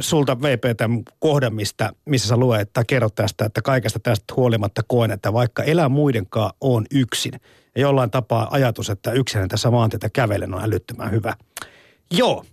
sulta 0.00 0.42
VP 0.42 0.76
tämän 0.76 1.02
kohdan, 1.18 1.54
mistä, 1.54 1.92
missä 2.04 2.28
sä 2.28 2.36
luet 2.36 2.70
tai 2.72 2.84
kerrot 2.86 3.14
tästä, 3.14 3.44
että 3.44 3.62
kaikesta 3.62 3.98
tästä 3.98 4.34
huolimatta 4.36 4.82
koen, 4.88 5.10
että 5.10 5.32
vaikka 5.32 5.62
elää 5.62 5.88
muidenkaan 5.88 6.52
on 6.60 6.86
yksin 6.90 7.32
ja 7.74 7.82
jollain 7.82 8.10
tapaa 8.10 8.48
ajatus, 8.50 8.90
että 8.90 9.12
yksinä 9.12 9.46
tässä 9.48 9.70
maantietä 9.70 10.08
kävelen 10.10 10.54
on 10.54 10.64
älyttömän 10.64 11.10
hyvä. 11.10 11.34
Joo, 12.10 12.44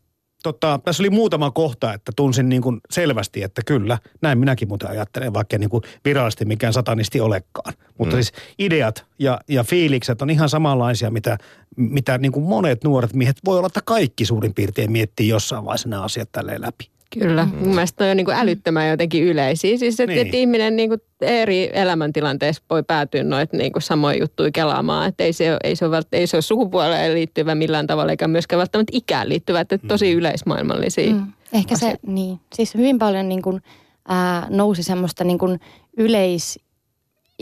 tota, 0.46 0.80
tässä 0.86 1.04
oli 1.04 1.10
muutama 1.10 1.52
kohta, 1.52 1.94
että 1.94 2.12
tunsin 2.16 2.50
niin 2.50 2.62
kuin 2.62 2.82
selvästi, 2.90 3.44
että 3.44 3.62
kyllä, 3.66 3.98
näin 4.22 4.38
minäkin 4.38 4.68
muuten 4.68 4.90
ajattelen, 4.90 5.34
vaikka 5.34 5.58
niin 5.58 5.70
kuin 5.70 5.84
virallisesti 6.06 6.46
mikään 6.46 6.74
satanisti 6.74 7.22
olekaan. 7.22 7.74
Mutta 7.98 8.16
mm. 8.16 8.22
siis 8.22 8.34
ideat 8.60 9.06
ja, 9.20 9.40
ja 9.48 9.64
fiilikset 9.64 10.22
on 10.22 10.30
ihan 10.30 10.50
samanlaisia, 10.50 11.12
mitä, 11.12 11.38
mitä 11.78 12.18
niin 12.18 12.32
kuin 12.32 12.46
monet 12.46 12.84
nuoret 12.84 13.14
miehet 13.14 13.38
voi 13.46 13.58
olla, 13.58 13.68
että 13.68 13.82
kaikki 13.86 14.26
suurin 14.26 14.54
piirtein 14.54 14.92
miettii 14.92 15.28
jossain 15.28 15.66
vaiheessa 15.66 15.90
nämä 15.90 16.04
asiat 16.04 16.32
tälleen 16.32 16.62
läpi. 16.62 16.95
Kyllä, 17.20 17.46
mm. 17.46 17.52
mun 17.60 17.76
mielestä 17.76 18.06
on 18.06 18.18
niin 18.18 18.26
kuin 18.26 18.38
älyttömän 18.38 18.90
jotenkin 18.90 19.24
yleisiä. 19.24 19.78
Siis 19.78 20.00
että, 20.00 20.14
niin. 20.14 20.26
että 20.26 20.38
ihminen 20.38 20.76
niin 20.76 20.90
kuin 20.90 21.02
eri 21.22 21.70
elämäntilanteissa 21.74 22.64
voi 22.70 22.84
päätyä 22.84 23.24
noita 23.24 23.58
niin 23.58 23.72
kuin 23.72 23.84
samoja 23.84 24.20
juttuja 24.20 24.52
kelaamaan. 24.52 25.08
Että 25.08 25.24
ei 25.24 25.34
se, 25.34 25.58
ei 25.64 25.76
se, 25.76 25.86
ole, 25.86 26.02
ei 26.12 26.28
se 26.28 26.38
ole 26.38 26.42
sukupuoleen 26.42 27.14
liittyvä 27.14 27.56
millään 27.56 27.88
tavalla, 27.88 28.12
eikä 28.12 28.28
myöskään 28.28 28.58
välttämättä 28.58 28.92
ikään 28.96 29.30
liittyvä, 29.30 29.60
että 29.60 29.78
mm. 29.82 29.88
tosi 29.88 30.12
yleismaailmallisia. 30.12 31.14
Mm. 31.14 31.34
Ehkä 31.54 31.74
asioita. 31.74 32.00
se, 32.06 32.12
niin. 32.12 32.40
Siis 32.54 32.76
hyvin 32.76 33.00
paljon 33.00 33.30
niin 33.30 33.42
kuin, 33.42 33.62
ää, 34.08 34.48
nousi 34.50 34.84
semmoista 34.84 35.24
niin 35.24 35.40
kuin 35.40 35.60
yleis, 35.98 36.60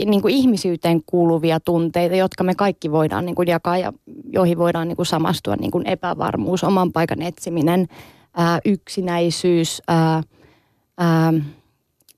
niin 0.06 0.22
kuin 0.22 0.34
ihmisyyteen 0.34 1.02
kuuluvia 1.06 1.60
tunteita, 1.60 2.16
jotka 2.16 2.44
me 2.44 2.56
kaikki 2.56 2.92
voidaan 2.92 3.26
niin 3.26 3.36
kuin 3.36 3.48
jakaa 3.48 3.78
ja 3.78 3.94
joihin 4.34 4.58
voidaan 4.58 4.88
niin 4.88 4.96
kuin 4.96 5.06
samastua, 5.06 5.56
niin 5.56 5.72
kuin 5.72 5.88
epävarmuus, 5.88 6.64
oman 6.64 6.92
paikan 6.92 7.22
etsiminen– 7.22 7.88
ää, 8.38 8.60
yksinäisyys, 8.66 9.82
ää, 9.88 10.24
ää, 10.98 11.34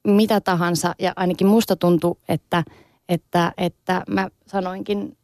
mitä 0.07 0.41
tahansa. 0.41 0.95
Ja 0.99 1.13
ainakin 1.15 1.47
musta 1.47 1.75
tuntui, 1.75 2.15
että, 2.29 2.63
että, 3.09 3.53
että 3.57 4.03
mä 4.09 4.29
sanoinkin, 4.47 5.17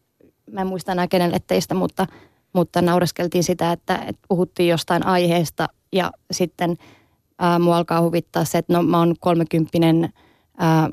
mä 0.51 0.62
en 0.62 0.67
muista 0.67 0.91
enää 0.91 1.07
kenelle 1.07 1.38
teistä, 1.48 1.75
mutta, 1.75 2.07
mutta 2.53 2.81
naureskeltiin 2.81 3.43
sitä, 3.43 3.71
että, 3.71 3.95
että 3.95 4.21
puhuttiin 4.27 4.69
jostain 4.69 5.05
aiheesta 5.05 5.67
ja 5.91 6.12
sitten 6.31 6.77
ää, 7.39 7.60
mua 7.60 7.77
alkaa 7.77 8.01
huvittaa 8.01 8.45
se, 8.45 8.57
että 8.57 8.74
no 8.74 8.83
mä 8.83 9.00
oon 9.00 9.15
kolmekymppinen 9.19 10.13
ää, 10.57 10.89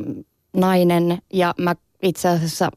nainen 0.56 1.18
ja 1.32 1.54
mä 1.58 1.74
itse 2.02 2.28
asiassa 2.28 2.70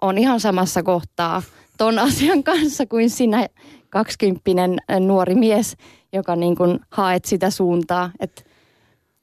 on 0.00 0.18
ihan 0.18 0.40
samassa 0.40 0.82
kohtaa 0.82 1.42
ton 1.80 1.98
asian 2.08 2.44
kanssa 2.44 2.86
kuin 2.86 3.10
sinä 3.10 3.48
kaksikymppinen 3.88 4.76
nuori 5.00 5.34
mies– 5.34 5.76
joka 6.12 6.36
niin 6.36 6.56
kuin 6.56 6.80
haet 6.90 7.24
sitä 7.24 7.50
suuntaa. 7.50 8.10
Et, 8.20 8.46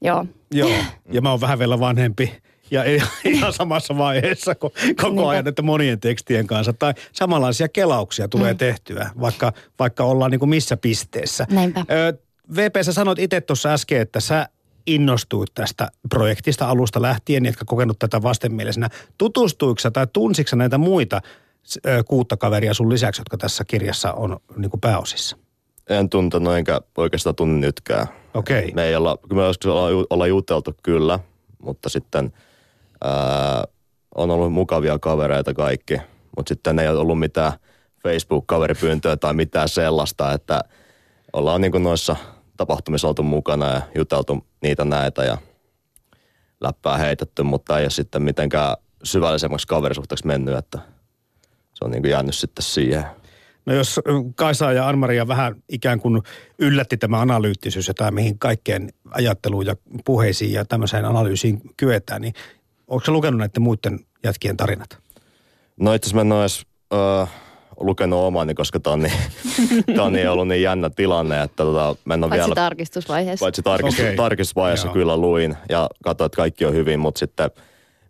joo. 0.01 0.25
joo, 0.51 0.69
ja 1.13 1.21
mä 1.21 1.31
oon 1.31 1.41
vähän 1.41 1.59
vielä 1.59 1.79
vanhempi 1.79 2.33
ja 2.71 2.83
ihan 3.23 3.53
samassa 3.53 3.97
vaiheessa 3.97 4.55
koko 4.55 5.09
Niinpä. 5.09 5.29
ajan, 5.29 5.47
että 5.47 5.61
monien 5.61 5.99
tekstien 5.99 6.47
kanssa. 6.47 6.73
Tai 6.73 6.93
samanlaisia 7.13 7.69
kelauksia 7.69 8.27
tulee 8.27 8.53
mm. 8.53 8.57
tehtyä, 8.57 9.09
vaikka, 9.21 9.53
vaikka 9.79 10.03
ollaan 10.03 10.31
niin 10.31 10.39
kuin 10.39 10.49
missä 10.49 10.77
pisteessä. 10.77 11.47
Näinpä. 11.51 11.85
Ö, 11.91 12.17
VP, 12.55 12.75
sä 12.81 12.93
sanoit 12.93 13.19
itse 13.19 13.41
tuossa 13.41 13.73
äsken, 13.73 14.01
että 14.01 14.19
sä 14.19 14.49
innostuit 14.87 15.53
tästä 15.53 15.87
projektista 16.09 16.69
alusta 16.69 17.01
lähtien, 17.01 17.45
jotka 17.45 17.65
kokenut 17.65 17.99
tätä 17.99 18.21
vastenmielisenä. 18.21 18.89
Tutustuiko 19.17 19.91
tai 19.93 20.07
tunsitko 20.13 20.55
näitä 20.55 20.77
muita 20.77 21.21
kuutta 22.07 22.37
kaveria 22.37 22.73
sun 22.73 22.89
lisäksi, 22.89 23.21
jotka 23.21 23.37
tässä 23.37 23.63
kirjassa 23.65 24.13
on 24.13 24.39
niin 24.55 24.69
kuin 24.69 24.81
pääosissa? 24.81 25.37
En 25.89 26.09
tuntenut 26.09 26.55
enkä 26.55 26.81
oikeastaan 26.97 27.35
tunne 27.35 27.67
nytkään. 27.67 28.07
Okei. 28.33 28.59
Okay. 28.59 28.71
Me 28.73 28.83
ei 28.83 28.95
olla, 28.95 29.17
me 29.33 29.41
olla, 29.41 30.05
olla 30.09 30.27
juteltu 30.27 30.75
kyllä, 30.83 31.19
mutta 31.63 31.89
sitten 31.89 32.33
ää, 33.03 33.63
on 34.15 34.31
ollut 34.31 34.53
mukavia 34.53 34.99
kavereita 34.99 35.53
kaikki, 35.53 35.97
mutta 36.37 36.49
sitten 36.49 36.79
ei 36.79 36.87
ole 36.87 36.99
ollut 36.99 37.19
mitään 37.19 37.53
Facebook-kaveripyyntöä 38.03 39.17
tai 39.17 39.33
mitään 39.33 39.69
sellaista, 39.69 40.33
että 40.33 40.61
ollaan 41.33 41.61
niin 41.61 41.71
kuin 41.71 41.83
noissa 41.83 42.15
tapahtumissa 42.57 43.07
oltu 43.07 43.23
mukana 43.23 43.73
ja 43.73 43.81
juteltu 43.95 44.45
niitä 44.61 44.85
näitä 44.85 45.23
ja 45.23 45.37
läppää 46.61 46.97
heitetty, 46.97 47.43
mutta 47.43 47.79
ei 47.79 47.83
ole 47.83 47.89
sitten 47.89 48.21
mitenkään 48.21 48.77
syvällisemmäksi 49.03 49.67
kaverisuhteeksi 49.67 50.27
mennyt, 50.27 50.57
että 50.57 50.79
se 51.77 51.85
on 51.85 51.91
niin 51.91 52.01
kuin 52.01 52.11
jäänyt 52.11 52.35
sitten 52.35 52.63
siihen. 52.63 53.03
No 53.65 53.73
jos 53.73 53.99
Kaisa 54.35 54.71
ja 54.71 54.89
Anmaria 54.89 55.27
vähän 55.27 55.55
ikään 55.69 55.99
kuin 55.99 56.21
yllätti 56.59 56.97
tämä 56.97 57.21
analyyttisyys 57.21 57.87
ja 57.87 57.93
tämä 57.93 58.11
mihin 58.11 58.39
kaikkeen 58.39 58.89
ajatteluun 59.11 59.65
ja 59.65 59.75
puheisiin 60.05 60.53
ja 60.53 60.65
tämmöiseen 60.65 61.05
analyysiin 61.05 61.61
kyetään, 61.77 62.21
niin 62.21 62.33
onko 62.87 63.05
se 63.05 63.11
lukenut 63.11 63.37
näiden 63.37 63.61
muiden 63.61 63.99
jätkien 64.23 64.57
tarinat? 64.57 64.97
No 65.79 65.93
itse 65.93 66.07
asiassa 66.07 66.15
mä 66.15 66.21
en 66.21 66.31
ole 66.31 66.41
edes 66.41 66.65
uh, 66.93 67.29
lukenut 67.79 68.19
omani, 68.19 68.53
koska 68.53 68.79
tämä 68.79 68.93
on, 68.93 68.99
niin, 68.99 69.13
tää 69.95 70.03
on 70.03 70.13
niin 70.13 70.29
ollut 70.29 70.47
niin 70.47 70.61
jännä 70.61 70.89
tilanne, 70.89 71.41
että 71.43 71.63
tota, 71.63 71.95
mä 72.05 72.13
en 72.13 72.23
ole 72.23 72.29
paitsi 72.29 72.45
vielä... 72.45 72.55
tarkistusvaiheessa. 72.55 73.43
Paitsi 73.43 73.61
tarkistus, 73.61 74.03
okay. 74.03 74.15
tarkistusvaiheessa 74.15 74.87
Joo. 74.87 74.93
kyllä 74.93 75.17
luin 75.17 75.55
ja 75.69 75.89
katsoin, 76.03 76.25
että 76.25 76.35
kaikki 76.35 76.65
on 76.65 76.73
hyvin, 76.73 76.99
mutta 76.99 77.19
sitten 77.19 77.51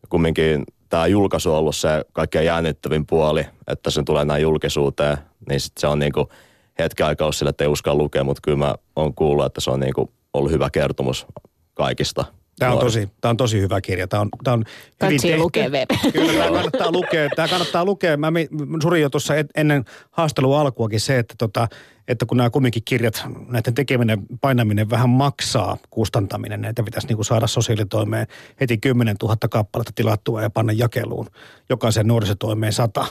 kumminkin 0.09 0.63
tämä 0.89 1.07
julkaisu 1.07 1.51
on 1.51 1.57
ollut 1.57 1.75
se 1.75 2.05
kaikkein 2.13 2.45
jännittävin 2.45 3.05
puoli, 3.05 3.45
että 3.67 3.89
sen 3.89 4.05
tulee 4.05 4.25
näin 4.25 4.41
julkisuuteen, 4.41 5.17
niin 5.49 5.61
sit 5.61 5.77
se 5.77 5.87
on 5.87 5.99
niinku 5.99 6.29
hetken 6.79 7.05
aikaa 7.05 7.31
sille, 7.31 7.49
että 7.49 7.63
ei 7.63 7.67
uskalla 7.67 8.03
lukea, 8.03 8.23
mutta 8.23 8.41
kyllä 8.43 8.57
mä 8.57 8.75
oon 8.95 9.13
kuullut, 9.13 9.45
että 9.45 9.61
se 9.61 9.71
on 9.71 9.79
niinku 9.79 10.13
ollut 10.33 10.51
hyvä 10.51 10.69
kertomus 10.69 11.27
kaikista. 11.73 12.25
Tämä 12.59 12.73
on, 12.73 12.79
tosi, 12.79 13.09
tämä 13.21 13.29
on 13.29 13.37
tosi 13.37 13.61
hyvä 13.61 13.81
kirja. 13.81 14.07
Tämä 14.07 14.21
on, 14.21 14.29
tämä 14.43 14.53
on 14.53 14.63
hyvin 15.03 15.21
tehty. 15.21 15.37
lukee 15.37 15.71
Kyllä, 16.13 16.43
tämä 16.43 16.51
kannattaa 16.51 16.91
lukea. 16.91 17.29
Tämä 17.35 17.47
kannattaa 17.47 17.85
lukea. 17.85 18.17
Mä 18.17 18.31
surin 18.83 19.01
jo 19.01 19.09
tuossa 19.09 19.33
ennen 19.55 19.85
haastelun 20.11 20.57
alkuakin 20.57 20.99
se, 20.99 21.19
että, 21.19 21.35
tota, 21.37 21.67
että 22.07 22.25
kun 22.25 22.37
nämä 22.37 22.49
kumminkin 22.49 22.83
kirjat, 22.85 23.25
näiden 23.47 23.73
tekeminen, 23.73 24.25
painaminen 24.41 24.89
vähän 24.89 25.09
maksaa 25.09 25.77
kustantaminen. 25.89 26.61
Näitä 26.61 26.83
pitäisi 26.83 27.07
niin 27.07 27.17
kuin 27.17 27.25
saada 27.25 27.47
sosiaalitoimeen 27.47 28.27
heti 28.61 28.77
10 28.77 29.15
000 29.23 29.37
kappaletta 29.49 29.91
tilattua 29.95 30.41
ja 30.41 30.49
panna 30.49 30.73
jakeluun. 30.73 31.27
Jokaisen 31.69 32.07
nuorisotoimeen 32.07 32.73
sata 32.73 33.05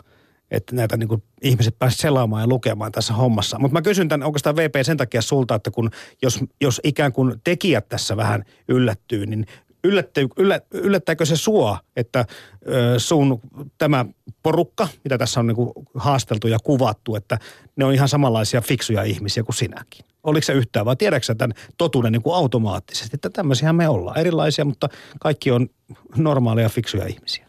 että 0.51 0.77
näitä 0.77 0.97
niin 0.97 1.09
kuin 1.09 1.23
ihmiset 1.43 1.79
pääsivät 1.79 2.01
selaamaan 2.01 2.43
ja 2.43 2.47
lukemaan 2.47 2.93
tässä 2.93 3.15
hommassa. 3.15 3.59
Mutta 3.59 3.73
mä 3.73 3.83
kysyn 3.83 4.09
tämän 4.09 4.27
oikeastaan 4.27 4.57
VP 4.57 4.75
sen 4.83 4.97
takia 4.97 5.23
sulta, 5.23 5.55
että 5.55 5.71
kun 5.71 5.91
jos, 6.23 6.41
jos 6.61 6.81
ikään 6.85 7.13
kuin 7.13 7.35
tekijät 7.45 7.89
tässä 7.89 8.17
vähän 8.17 8.45
yllättyy, 8.69 9.27
niin 9.27 9.47
yllätty, 9.85 10.29
yllä, 10.37 10.61
yllättääkö 10.71 11.25
se 11.25 11.37
sua, 11.37 11.79
että 11.97 12.25
ö, 12.69 12.99
sun 12.99 13.41
tämä 13.79 14.07
porukka, 14.43 14.89
mitä 15.05 15.19
tässä 15.19 15.41
on 15.41 15.47
niin 15.47 15.57
kuin 15.57 15.73
haasteltu 15.95 16.49
ja 16.49 16.59
kuvattu, 16.65 17.17
että 17.17 17.39
ne 17.77 17.85
on 17.85 17.95
ihan 17.95 18.09
samanlaisia 18.09 18.61
fiksuja 18.61 19.03
ihmisiä 19.03 19.43
kuin 19.43 19.57
sinäkin? 19.57 20.07
Oliko 20.23 20.45
se 20.45 20.53
yhtään 20.53 20.87
vai 20.87 20.97
tiedätkö 20.97 21.35
tämän 21.35 21.57
totuuden 21.79 22.13
niin 22.13 22.23
kuin 22.23 22.37
automaattisesti, 22.37 23.11
että 23.15 23.31
tämmöisiä 23.31 23.73
me 23.73 23.89
ollaan. 23.89 24.19
Erilaisia, 24.19 24.65
mutta 24.65 24.89
kaikki 25.21 25.51
on 25.51 25.69
normaaleja 26.17 26.69
fiksuja 26.69 27.07
ihmisiä. 27.07 27.47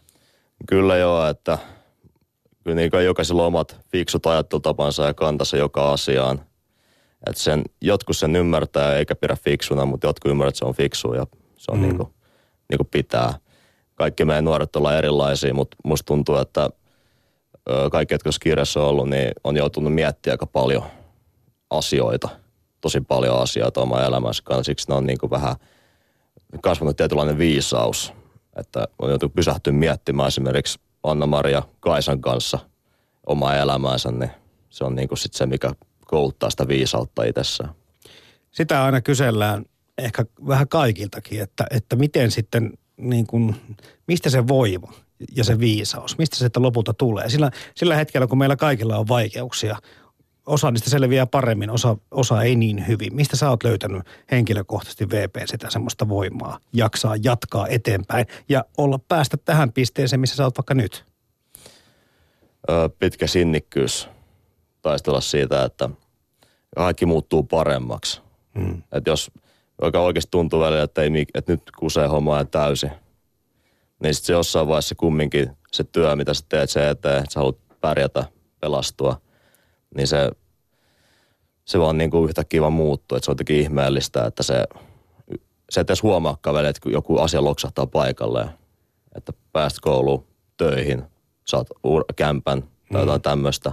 Kyllä 0.66 0.96
joo, 0.96 1.26
että 1.26 1.58
kyllä 2.68 2.80
niin 2.80 3.04
jokaisella 3.04 3.46
omat 3.46 3.80
fiksut 3.92 4.26
ajattelutapansa 4.26 5.06
ja 5.06 5.14
kantansa 5.14 5.56
joka 5.56 5.92
asiaan. 5.92 6.40
Että 7.26 7.42
sen, 7.42 7.62
jotkut 7.80 8.16
sen 8.16 8.36
ymmärtää 8.36 8.96
eikä 8.96 9.14
pidä 9.14 9.36
fiksuna, 9.36 9.84
mutta 9.84 10.06
jotkut 10.06 10.30
ymmärtää, 10.30 10.48
että 10.48 10.58
se 10.58 10.64
on 10.64 10.74
fiksu 10.74 11.14
ja 11.14 11.26
se 11.56 11.70
on 11.72 11.78
mm. 11.78 11.82
niin 11.82 11.96
kuin, 11.96 12.08
niin 12.68 12.78
kuin 12.78 12.88
pitää. 12.90 13.34
Kaikki 13.94 14.24
meidän 14.24 14.44
nuoret 14.44 14.76
ollaan 14.76 14.96
erilaisia, 14.96 15.54
mutta 15.54 15.76
musta 15.84 16.06
tuntuu, 16.06 16.36
että 16.36 16.70
kaikki, 17.92 18.14
jotka 18.14 18.30
kirjassa 18.42 18.80
on 18.80 18.88
ollut, 18.88 19.10
niin 19.10 19.32
on 19.44 19.56
joutunut 19.56 19.94
miettiä 19.94 20.32
aika 20.32 20.46
paljon 20.46 20.82
asioita. 21.70 22.28
Tosi 22.80 23.00
paljon 23.00 23.38
asioita 23.38 23.80
oma 23.80 24.00
elämänsä 24.00 24.42
kanssa. 24.44 24.64
Siksi 24.64 24.88
ne 24.88 24.94
on 24.94 25.06
niin 25.06 25.18
kuin 25.18 25.30
vähän 25.30 25.56
kasvanut 26.62 26.96
tietynlainen 26.96 27.38
viisaus. 27.38 28.12
Että 28.56 28.88
on 28.98 29.08
joutunut 29.08 29.34
pysähtyä 29.34 29.72
miettimään 29.72 30.28
esimerkiksi 30.28 30.78
Anna-Maria 31.02 31.62
Kaisan 31.80 32.20
kanssa 32.20 32.58
omaa 33.26 33.56
elämäänsä, 33.56 34.12
niin 34.12 34.30
se 34.70 34.84
on 34.84 34.94
niin 34.94 35.08
kuin 35.08 35.18
sit 35.18 35.34
se, 35.34 35.46
mikä 35.46 35.72
kouluttaa 36.04 36.50
sitä 36.50 36.68
viisautta 36.68 37.24
itsessään. 37.24 37.70
Sitä 38.50 38.84
aina 38.84 39.00
kysellään 39.00 39.64
ehkä 39.98 40.24
vähän 40.48 40.68
kaikiltakin, 40.68 41.42
että, 41.42 41.66
että 41.70 41.96
miten 41.96 42.30
sitten 42.30 42.72
niin 42.96 43.26
kuin, 43.26 43.56
mistä 44.06 44.30
se 44.30 44.48
voima 44.48 44.92
ja 45.36 45.44
se 45.44 45.58
viisaus, 45.58 46.18
mistä 46.18 46.36
se 46.36 46.44
sitten 46.44 46.62
lopulta 46.62 46.94
tulee. 46.94 47.30
Sillä, 47.30 47.50
sillä 47.74 47.96
hetkellä, 47.96 48.26
kun 48.26 48.38
meillä 48.38 48.56
kaikilla 48.56 48.98
on 48.98 49.08
vaikeuksia 49.08 49.76
osa 50.48 50.70
niistä 50.70 50.90
selviää 50.90 51.26
paremmin, 51.26 51.70
osa, 51.70 51.96
osa 52.10 52.42
ei 52.42 52.56
niin 52.56 52.86
hyvin. 52.86 53.14
Mistä 53.14 53.36
sä 53.36 53.50
oot 53.50 53.64
löytänyt 53.64 54.02
henkilökohtaisesti 54.30 55.10
VP 55.10 55.36
sitä 55.44 55.70
semmoista 55.70 56.08
voimaa, 56.08 56.58
jaksaa 56.72 57.14
jatkaa 57.22 57.66
eteenpäin 57.68 58.26
ja 58.48 58.64
olla 58.78 58.98
päästä 59.08 59.36
tähän 59.36 59.72
pisteeseen, 59.72 60.20
missä 60.20 60.36
sä 60.36 60.44
oot 60.44 60.58
vaikka 60.58 60.74
nyt? 60.74 61.04
Pitkä 62.98 63.26
sinnikkyys 63.26 64.08
taistella 64.82 65.20
siitä, 65.20 65.64
että 65.64 65.90
kaikki 66.76 67.06
muuttuu 67.06 67.42
paremmaksi. 67.42 68.20
Hmm. 68.58 68.82
Että 68.92 69.10
jos 69.10 69.30
joka 69.82 70.00
oikeasti 70.00 70.30
tuntuu 70.30 70.60
välillä, 70.60 70.82
että, 70.82 71.02
ei, 71.02 71.26
että 71.34 71.52
nyt 71.52 71.62
kusee 71.78 72.06
homma 72.06 72.44
täysin, 72.44 72.90
niin 74.02 74.14
sitten 74.14 74.26
se 74.26 74.32
jossain 74.32 74.68
vaiheessa 74.68 74.94
kumminkin 74.94 75.50
se 75.72 75.84
työ, 75.84 76.16
mitä 76.16 76.34
sä 76.34 76.44
teet 76.48 76.70
se 76.70 76.90
eteen, 76.90 77.18
että 77.18 77.32
sä 77.32 77.40
haluat 77.40 77.80
pärjätä, 77.80 78.24
pelastua, 78.60 79.20
niin 79.96 80.06
se, 80.06 80.30
se 81.64 81.78
vaan 81.78 81.98
niin 81.98 82.10
kuin 82.10 82.28
yhtäkkiä 82.28 82.60
vaan 82.60 82.72
muuttuu. 82.72 83.16
Että 83.16 83.24
se 83.24 83.30
on 83.30 83.32
jotenkin 83.32 83.56
ihmeellistä, 83.56 84.26
että 84.26 84.42
se, 84.42 84.64
se 85.70 85.80
et 85.80 85.90
edes 85.90 86.02
huomaakaan 86.02 86.54
välillä, 86.54 86.70
että 86.70 86.90
joku 86.90 87.18
asia 87.18 87.44
loksahtaa 87.44 87.86
paikalle, 87.86 88.48
että 89.16 89.32
pääst 89.52 89.80
kouluun 89.80 90.26
töihin, 90.56 91.02
saat 91.44 91.66
kämpän 92.16 92.62
tai 92.92 93.02
jotain 93.02 93.20
mm. 93.20 93.22
tämmöistä. 93.22 93.72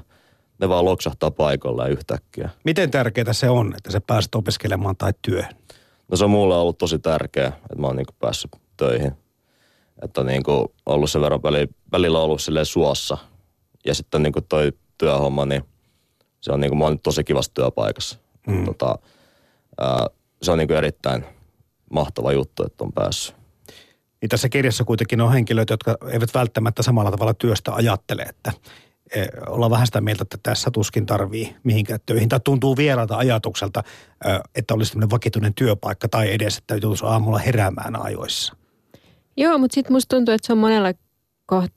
Ne 0.60 0.69
vaan 0.69 0.86
loksahtaa 0.86 1.31
paikalle 1.31 1.89
yhtäkkiä. 1.89 2.50
Miten 2.63 2.91
tärkeää 2.91 3.34
se 3.34 3.50
on, 3.50 3.74
että 3.77 3.91
sä 3.91 4.01
pääset 4.01 4.36
opiskelemaan 4.36 4.98
tai 4.98 5.13
työhön? 5.22 5.55
No 6.12 6.17
se 6.17 6.24
on 6.24 6.29
mulle 6.29 6.55
ollut 6.55 6.77
tosi 6.77 7.00
tärkeää, 7.00 7.48
että 7.48 7.75
mä 7.77 7.88
oon 7.88 7.95
niin 7.95 8.05
päässyt 8.19 8.51
töihin. 8.77 9.12
Että 10.01 10.22
on 10.22 10.27
niin 10.27 10.43
kuin 10.43 10.67
ollut 10.86 11.12
sen 11.12 11.22
verran 11.22 11.43
välillä, 11.43 11.67
välillä 11.91 12.19
ollut 12.19 12.41
silleen 12.41 12.65
suossa. 12.65 13.17
Ja 13.86 13.95
sitten 13.95 14.24
niin 14.24 14.34
kuin 14.34 14.45
toi 14.50 14.74
työhomma, 14.98 15.45
niin 15.45 15.63
se 16.46 16.52
on 16.52 16.60
niin 16.60 16.72
kuin, 16.72 16.78
mä 16.78 16.84
oon 16.86 16.94
nyt 16.94 17.04
tosi 17.04 17.24
kivassa 17.24 17.54
työpaikassa. 17.54 18.20
Mm. 18.48 18.66
Tota, 18.66 19.00
ää, 19.82 20.08
se 20.42 20.52
on 20.52 20.58
niin 20.58 20.68
kuin 20.68 20.78
erittäin 20.78 21.25
mahtava 21.92 22.34
juttu, 22.34 22.64
että 22.66 22.84
on 22.84 22.94
päässyt. 22.94 23.36
Niin 24.22 24.30
tässä 24.30 24.50
kirjassa 24.50 24.84
kuitenkin 24.84 25.22
on 25.22 25.34
henkilöitä, 25.34 25.74
jotka 25.74 25.98
eivät 26.12 26.34
välttämättä 26.34 26.84
samalla 26.84 27.12
tavalla 27.12 27.34
työstä 27.34 27.74
ajattele, 27.74 28.22
että 28.22 28.52
e, 29.16 29.25
ollaan 29.48 29.72
vähän 29.72 29.86
sitä 29.86 30.02
mieltä, 30.02 30.24
että 30.24 30.38
tässä 30.44 30.72
tuskin 30.72 31.06
tarvii 31.06 31.56
mihinkään 31.64 32.00
töihin. 32.06 32.30
Tai 32.30 32.40
tuntuu 32.40 32.78
vieraalta 32.78 33.18
ajatukselta, 33.18 33.84
että 34.56 34.74
olisi 34.74 34.92
tämmöinen 34.92 35.10
vakituinen 35.10 35.54
työpaikka 35.54 36.10
tai 36.10 36.34
edes, 36.34 36.58
että 36.58 36.75
joutuisi 36.75 37.06
aamulla 37.06 37.38
heräämään 37.38 38.02
ajoissa. 38.02 38.56
Joo, 39.38 39.58
mutta 39.58 39.75
sitten 39.75 39.94
musta 39.94 40.16
tuntuu, 40.16 40.34
että 40.34 40.48
se 40.48 40.54
on 40.54 40.60
monella 40.60 40.94
koht, 41.46 41.72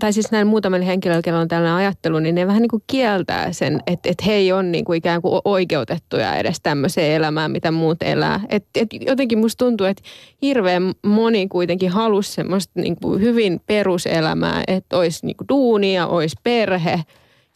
tai 0.00 0.12
siis 0.12 0.30
näin 0.30 0.46
muutamilla 0.46 0.86
henkilöillä, 0.86 1.22
joilla 1.26 1.40
on 1.40 1.48
tällainen 1.48 1.76
ajattelu, 1.76 2.18
niin 2.18 2.34
ne 2.34 2.46
vähän 2.46 2.62
niin 2.62 2.70
kuin 2.70 2.82
kieltää 2.86 3.52
sen, 3.52 3.80
että, 3.86 4.08
että 4.08 4.24
he 4.26 4.32
ei 4.32 4.52
ole 4.52 4.62
niin 4.62 4.84
kuin 4.84 4.96
ikään 4.96 5.22
kuin 5.22 5.40
oikeutettuja 5.44 6.36
edes 6.36 6.60
tämmöiseen 6.62 7.12
elämään, 7.12 7.50
mitä 7.50 7.70
muut 7.70 8.02
elää. 8.02 8.40
Et, 8.48 8.64
et 8.74 8.88
jotenkin 9.00 9.38
musta 9.38 9.64
tuntuu, 9.64 9.86
että 9.86 10.02
hirveän 10.42 10.92
moni 11.06 11.48
kuitenkin 11.48 11.90
halusi 11.90 12.32
semmoista 12.32 12.80
niin 12.80 12.96
kuin 12.96 13.20
hyvin 13.20 13.60
peruselämää, 13.66 14.62
että 14.66 14.98
olisi 14.98 15.26
niin 15.26 15.36
kuin 15.36 15.48
duunia, 15.48 16.06
olisi 16.06 16.36
perhe 16.42 17.00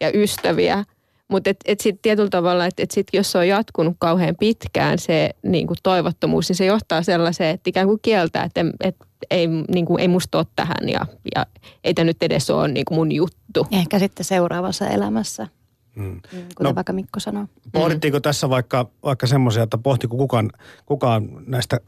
ja 0.00 0.10
ystäviä– 0.14 0.84
mutta 1.28 1.50
et, 1.50 1.56
et 1.64 1.80
sitten 1.80 2.02
tietyllä 2.02 2.28
tavalla, 2.28 2.66
että 2.66 2.82
et 2.82 2.90
sit 2.90 3.06
jos 3.12 3.32
se 3.32 3.38
on 3.38 3.48
jatkunut 3.48 3.96
kauhean 3.98 4.36
pitkään 4.40 4.98
se 4.98 5.30
niin 5.42 5.66
kuin 5.66 5.76
toivottomuus, 5.82 6.48
niin 6.48 6.56
se 6.56 6.64
johtaa 6.64 7.02
sellaiseen, 7.02 7.54
että 7.54 7.70
ikään 7.70 7.86
kuin 7.86 8.00
kieltää, 8.02 8.44
että 8.44 8.64
et, 8.84 8.96
ei, 9.30 9.46
niin 9.46 9.86
kuin, 9.86 10.00
ei 10.00 10.08
musta 10.08 10.38
ole 10.38 10.46
tähän 10.56 10.88
ja, 10.88 11.06
ja 11.34 11.46
ei 11.84 11.94
tämä 11.94 12.04
nyt 12.04 12.22
edes 12.22 12.50
ole 12.50 12.68
niin 12.68 12.84
kuin 12.84 12.98
mun 12.98 13.12
juttu. 13.12 13.66
Ehkä 13.72 13.98
sitten 13.98 14.24
seuraavassa 14.24 14.88
elämässä. 14.88 15.48
Mm. 15.96 16.20
Kuten 16.30 16.46
no, 16.60 16.74
vaikka 16.74 16.92
Mikko 16.92 17.20
sanoo. 17.20 17.46
Pohdittiinko 17.72 18.20
tässä 18.20 18.50
vaikka, 18.50 18.90
vaikka 19.02 19.26
semmoisia, 19.26 19.62
että 19.62 19.78
pohtiko 19.78 20.16
kukaan, 20.16 20.50
kukaan 20.86 21.28
näistä 21.46 21.80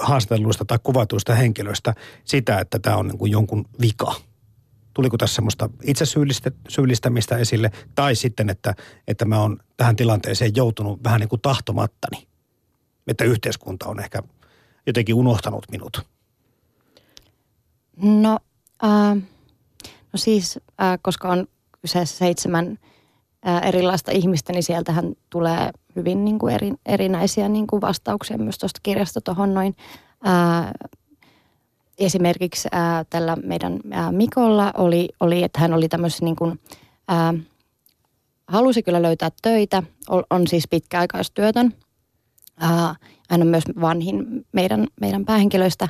haastatteluista 0.00 0.64
tai 0.64 0.78
kuvatuista 0.82 1.34
henkilöistä 1.34 1.94
sitä, 2.24 2.58
että 2.58 2.78
tämä 2.78 2.96
on 2.96 3.08
niin 3.08 3.18
kuin 3.18 3.32
jonkun 3.32 3.64
vika? 3.80 4.14
Tuliko 4.94 5.16
tässä 5.16 5.34
semmoista 5.34 5.70
itse 5.82 6.04
syyllistämistä 6.68 7.36
esille 7.36 7.70
tai 7.94 8.14
sitten, 8.14 8.50
että, 8.50 8.74
että 9.08 9.24
mä 9.24 9.40
oon 9.40 9.58
tähän 9.76 9.96
tilanteeseen 9.96 10.52
joutunut 10.56 11.04
vähän 11.04 11.20
niin 11.20 11.28
kuin 11.28 11.40
tahtomattani. 11.40 12.26
Että 13.06 13.24
yhteiskunta 13.24 13.88
on 13.88 14.00
ehkä 14.00 14.22
jotenkin 14.86 15.14
unohtanut 15.14 15.64
minut. 15.70 16.13
No, 17.96 18.38
äh, 18.84 19.16
no 20.12 20.16
siis, 20.16 20.58
äh, 20.82 20.98
koska 21.02 21.28
on 21.28 21.46
kyseessä 21.82 22.16
seitsemän 22.16 22.78
äh, 23.48 23.68
erilaista 23.68 24.12
ihmistä, 24.12 24.52
niin 24.52 24.62
sieltähän 24.62 25.12
tulee 25.30 25.70
hyvin 25.96 26.24
niin 26.24 26.38
kuin 26.38 26.54
eri, 26.54 26.72
erinäisiä 26.86 27.48
niin 27.48 27.66
kuin 27.66 27.80
vastauksia 27.80 28.38
myös 28.38 28.58
tuosta 28.58 28.80
kirjasta 28.82 29.20
tuohon 29.20 29.54
noin. 29.54 29.76
Äh, 30.26 30.70
esimerkiksi 31.98 32.68
ää, 32.72 33.04
tällä 33.04 33.36
meidän 33.36 33.80
ää, 33.90 34.12
Mikolla 34.12 34.72
oli, 34.78 35.08
oli, 35.20 35.42
että 35.42 35.60
hän 35.60 35.74
oli 35.74 35.88
tämmöisessä 35.88 36.24
niin 36.24 36.36
kuin, 36.36 36.60
ää, 37.08 37.34
halusi 38.48 38.82
kyllä 38.82 39.02
löytää 39.02 39.30
töitä, 39.42 39.82
on, 40.08 40.24
on 40.30 40.46
siis 40.46 40.68
pitkäaikaistyötön. 40.70 41.74
Ää, 42.60 42.94
hän 43.30 43.42
on 43.42 43.46
myös 43.46 43.64
vanhin 43.80 44.46
meidän, 44.52 44.86
meidän 45.00 45.24
päähenkilöistä, 45.24 45.88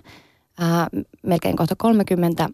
ää, 0.59 0.87
melkein 1.23 1.57
kohta 1.57 1.75
30. 1.79 2.49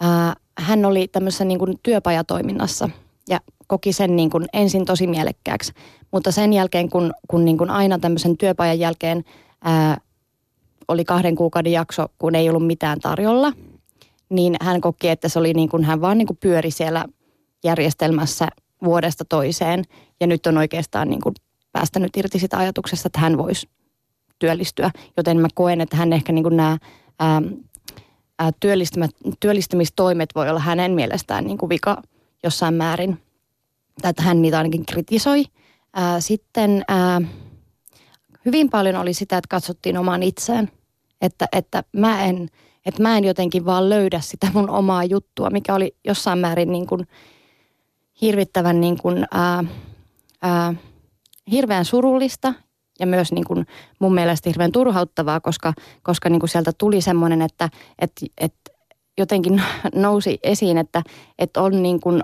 Ää, 0.00 0.34
hän 0.58 0.84
oli 0.84 1.08
tämmöisessä 1.08 1.44
niin 1.44 1.58
kuin 1.58 1.78
työpajatoiminnassa 1.82 2.90
ja 3.28 3.40
koki 3.66 3.92
sen 3.92 4.16
niin 4.16 4.30
kuin 4.30 4.46
ensin 4.52 4.84
tosi 4.84 5.06
mielekkääksi. 5.06 5.72
Mutta 6.10 6.30
sen 6.30 6.52
jälkeen, 6.52 6.90
kun, 6.90 7.12
kun 7.28 7.44
niin 7.44 7.58
kuin 7.58 7.70
aina 7.70 7.98
tämmöisen 7.98 8.36
työpajan 8.36 8.78
jälkeen 8.78 9.24
ää, 9.64 9.98
oli 10.88 11.04
kahden 11.04 11.36
kuukauden 11.36 11.72
jakso, 11.72 12.06
kun 12.18 12.34
ei 12.34 12.48
ollut 12.48 12.66
mitään 12.66 13.00
tarjolla, 13.00 13.52
niin 14.28 14.56
hän 14.60 14.80
koki, 14.80 15.08
että 15.08 15.28
se 15.28 15.38
oli 15.38 15.54
niin 15.54 15.68
kuin 15.68 15.84
hän 15.84 16.00
vaan 16.00 16.18
niin 16.18 16.26
kuin 16.26 16.38
pyöri 16.40 16.70
siellä 16.70 17.04
järjestelmässä 17.64 18.48
vuodesta 18.84 19.24
toiseen. 19.24 19.84
Ja 20.20 20.26
nyt 20.26 20.46
on 20.46 20.58
oikeastaan 20.58 21.08
niin 21.08 21.20
kuin 21.20 21.34
päästänyt 21.72 22.16
irti 22.16 22.38
sitä 22.38 22.58
ajatuksesta, 22.58 23.08
että 23.08 23.20
hän 23.20 23.38
voisi 23.38 23.68
työllistyä. 24.38 24.90
Joten 25.16 25.38
mä 25.38 25.48
koen, 25.54 25.80
että 25.80 25.96
hän 25.96 26.12
ehkä 26.12 26.32
niin 26.32 26.42
kuin 26.42 26.56
nämä 26.56 26.78
ää, 27.18 27.42
ää, 28.38 28.50
työllistämistoimet 29.40 30.28
voi 30.34 30.48
olla 30.48 30.60
hänen 30.60 30.92
mielestään 30.92 31.44
niin 31.44 31.58
kuin 31.58 31.70
vika 31.70 32.02
jossain 32.44 32.74
määrin. 32.74 33.18
Tai 34.02 34.10
että 34.10 34.22
hän 34.22 34.42
niitä 34.42 34.58
ainakin 34.58 34.86
kritisoi. 34.86 35.44
Ää, 35.94 36.20
sitten 36.20 36.84
ää, 36.88 37.20
hyvin 38.44 38.70
paljon 38.70 38.96
oli 38.96 39.14
sitä, 39.14 39.38
että 39.38 39.48
katsottiin 39.48 39.98
omaan 39.98 40.22
itseen. 40.22 40.70
Että, 41.20 41.48
että, 41.52 41.84
mä 41.96 42.24
en, 42.24 42.48
että 42.86 43.02
mä 43.02 43.18
en 43.18 43.24
jotenkin 43.24 43.64
vaan 43.64 43.88
löydä 43.88 44.20
sitä 44.20 44.50
mun 44.54 44.70
omaa 44.70 45.04
juttua, 45.04 45.50
mikä 45.50 45.74
oli 45.74 45.96
jossain 46.04 46.38
määrin 46.38 46.72
niin 46.72 46.86
kuin 46.86 47.06
hirvittävän 48.20 48.80
niin 48.80 48.98
kuin, 48.98 49.26
ää, 49.30 49.64
ää, 50.42 50.74
hirveän 51.50 51.84
surullista 51.84 52.54
ja 53.02 53.06
myös 53.06 53.32
niin 53.32 53.44
kuin 53.44 53.66
mun 53.98 54.14
mielestä 54.14 54.48
hirveän 54.48 54.72
turhauttavaa, 54.72 55.40
koska, 55.40 55.72
koska 56.02 56.28
niin 56.28 56.40
kuin 56.40 56.50
sieltä 56.50 56.72
tuli 56.78 57.00
semmoinen, 57.00 57.42
että, 57.42 57.68
että, 57.98 58.26
että 58.40 58.72
jotenkin 59.18 59.62
nousi 59.94 60.38
esiin, 60.42 60.78
että, 60.78 61.02
että 61.38 61.62
on 61.62 61.82
niin 61.82 62.00
kuin 62.00 62.22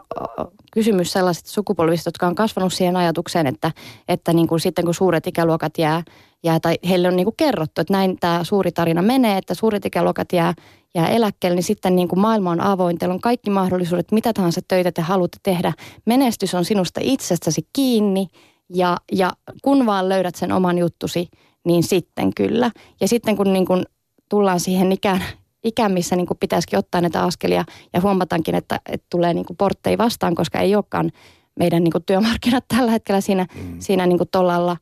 kysymys 0.73 1.13
sellaisista 1.13 1.51
sukupolvista, 1.51 2.09
jotka 2.09 2.27
on 2.27 2.35
kasvanut 2.35 2.73
siihen 2.73 2.97
ajatukseen, 2.97 3.47
että, 3.47 3.73
että 4.09 4.33
niin 4.33 4.49
kuin 4.49 4.61
sitten 4.61 4.85
kun 4.85 4.95
suuret 4.95 5.27
ikäluokat 5.27 5.79
jää, 5.79 6.03
jää 6.45 6.61
tai 6.61 6.75
heille 6.89 7.09
on 7.09 7.17
niin 7.17 7.27
kuin 7.27 7.37
kerrottu, 7.37 7.81
että 7.81 7.93
näin 7.93 8.17
tämä 8.21 8.45
suuri 8.45 8.73
tarina 8.73 9.03
menee, 9.03 9.39
että 9.39 9.55
suuret 9.55 9.87
ikäluokat 9.87 10.33
jää, 10.33 10.55
jää 10.95 11.09
eläkkeelle, 11.09 11.55
niin 11.55 11.63
sitten 11.63 11.97
niin 11.97 12.09
kuin 12.09 12.21
maailma 12.21 12.51
on 12.51 12.61
avoin, 12.61 12.99
teillä 12.99 13.15
on 13.15 13.21
kaikki 13.21 13.51
mahdollisuudet, 13.51 14.13
mitä 14.13 14.33
tahansa 14.33 14.61
töitä 14.69 14.93
te 14.93 15.03
haluatte 15.03 15.39
tehdä. 15.43 15.73
Menestys 16.05 16.55
on 16.55 16.65
sinusta 16.65 17.01
itsestäsi 17.03 17.69
kiinni 17.73 18.27
ja, 18.75 18.97
ja 19.13 19.33
kun 19.63 19.87
vaan 19.87 20.09
löydät 20.09 20.35
sen 20.35 20.53
oman 20.53 20.79
juttusi, 20.79 21.29
niin 21.65 21.83
sitten 21.83 22.35
kyllä. 22.35 22.71
Ja 23.01 23.09
sitten 23.09 23.37
kun 23.37 23.53
niin 23.53 23.67
kuin 23.67 23.85
tullaan 24.29 24.61
siihen 24.61 24.93
ikään, 24.93 25.25
ikä, 25.65 25.89
missä 25.89 26.17
niin 26.17 26.27
kuin 26.27 26.39
pitäisikin 26.39 26.79
ottaa 26.79 27.01
näitä 27.01 27.23
askelia 27.23 27.65
ja 27.93 28.01
huomataankin, 28.01 28.55
että, 28.55 28.81
että 28.87 29.07
tulee 29.11 29.35
niin 29.35 29.47
kuin 29.47 29.57
porttei 29.57 29.99
vastaan, 29.99 30.35
koska 30.35 30.61
ei 30.61 30.75
olekaan 30.75 31.11
meidän 31.59 31.85
niin 31.85 31.93
kuin 31.93 32.05
työmarkkinat 32.05 32.65
tällä 32.77 32.91
hetkellä 32.91 33.21
siinä, 33.21 33.47
mm. 33.55 33.77
siinä 33.79 34.07
niin 34.07 34.19
kuin 34.19 34.29
tollalla, 34.33 34.77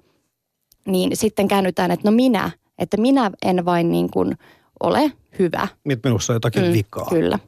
niin 0.86 1.16
sitten 1.16 1.48
käännytään, 1.48 1.90
että 1.90 2.10
no 2.10 2.16
minä, 2.16 2.50
että 2.78 2.96
minä 2.96 3.30
en 3.44 3.64
vain 3.64 3.92
niin 3.92 4.10
kuin 4.10 4.38
ole 4.80 5.12
hyvä. 5.38 5.68
Nyt 5.84 6.00
minussa 6.04 6.32
on 6.32 6.34
jotakin 6.36 6.64
mm, 6.64 6.72
vikaa. 6.72 7.06
Kyllä. 7.10 7.38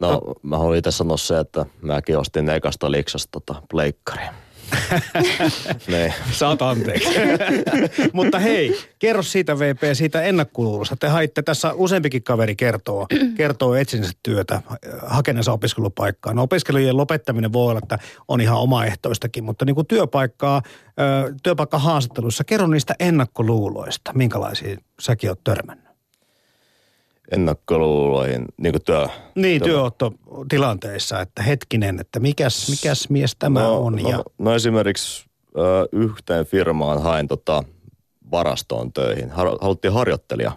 No, 0.00 0.20
mä 0.42 0.58
haluan 0.58 0.76
itse 0.76 0.90
sanoa 0.90 1.16
se, 1.16 1.40
että 1.40 1.66
mäkin 1.82 2.18
ostin 2.18 2.48
ekasta 2.48 2.90
liksasta 2.90 3.28
tota 3.30 3.62
pleikkaria. 3.70 4.34
niin. 5.92 6.14
Saat 6.32 6.62
anteeksi. 6.62 7.08
Mutta 8.12 8.38
hei, 8.38 8.78
kerro 8.98 9.22
siitä 9.22 9.58
VP, 9.58 9.80
siitä 9.92 10.22
ennakkoluulosta. 10.22 10.96
Te 10.96 11.08
haitte 11.08 11.42
tässä 11.42 11.72
useampikin 11.72 12.22
kaveri 12.22 12.56
kertoo, 12.56 13.06
kertoo 13.36 13.74
etsinsä 13.74 14.12
työtä, 14.22 14.62
hakeneensa 15.06 15.52
opiskelupaikkaa. 15.52 16.34
No 16.34 16.42
opiskelujen 16.42 16.96
lopettaminen 16.96 17.52
voi 17.52 17.70
olla, 17.70 17.80
että 17.82 17.98
on 18.28 18.40
ihan 18.40 18.58
omaehtoistakin, 18.58 19.44
mutta 19.44 19.64
niin 19.64 19.74
kuin 19.74 19.86
työpaikkaa, 19.86 20.62
työpaikkahaastatteluissa, 21.42 22.44
kerro 22.44 22.66
niistä 22.66 22.94
ennakkoluuloista. 22.98 24.12
Minkälaisia 24.12 24.76
säkin 25.00 25.30
oot 25.30 25.44
törmännyt? 25.44 25.85
Ennakkoluuloihin 27.30 28.44
niin 28.56 28.72
kuin 28.72 28.82
työ... 28.82 29.08
Niin, 29.34 29.62
työottotilanteissa, 29.62 31.20
että 31.20 31.42
hetkinen, 31.42 32.00
että 32.00 32.20
mikäs, 32.20 32.70
mikäs 32.70 33.10
mies 33.10 33.36
tämä 33.38 33.62
no, 33.62 33.78
on. 33.78 33.96
No, 33.96 34.10
ja... 34.10 34.24
no 34.38 34.54
esimerkiksi 34.54 35.26
ö, 35.58 35.88
yhteen 35.92 36.46
firmaan 36.46 37.02
hain 37.02 37.28
tota, 37.28 37.64
varastoon 38.30 38.92
töihin. 38.92 39.30
Har, 39.30 39.48
haluttiin 39.60 39.92
harjoittelija. 39.92 40.52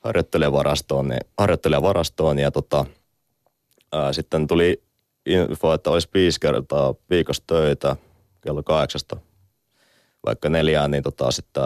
Harjoittelijavarastoon, 0.00 1.08
niin, 1.08 1.20
harjoittelijavarastoon 1.38 2.38
ja 2.38 2.50
tota, 2.50 2.86
ö, 3.94 4.12
sitten 4.12 4.46
tuli 4.46 4.82
info, 5.26 5.72
että 5.72 5.90
olisi 5.90 6.08
viisi 6.14 6.40
kertaa 6.40 6.94
viikossa 7.10 7.42
töitä 7.46 7.96
kello 8.40 8.62
kahdeksasta 8.62 9.16
vaikka 10.26 10.48
neljään, 10.48 10.90
niin 10.90 11.02
tota, 11.02 11.30
sitten 11.30 11.62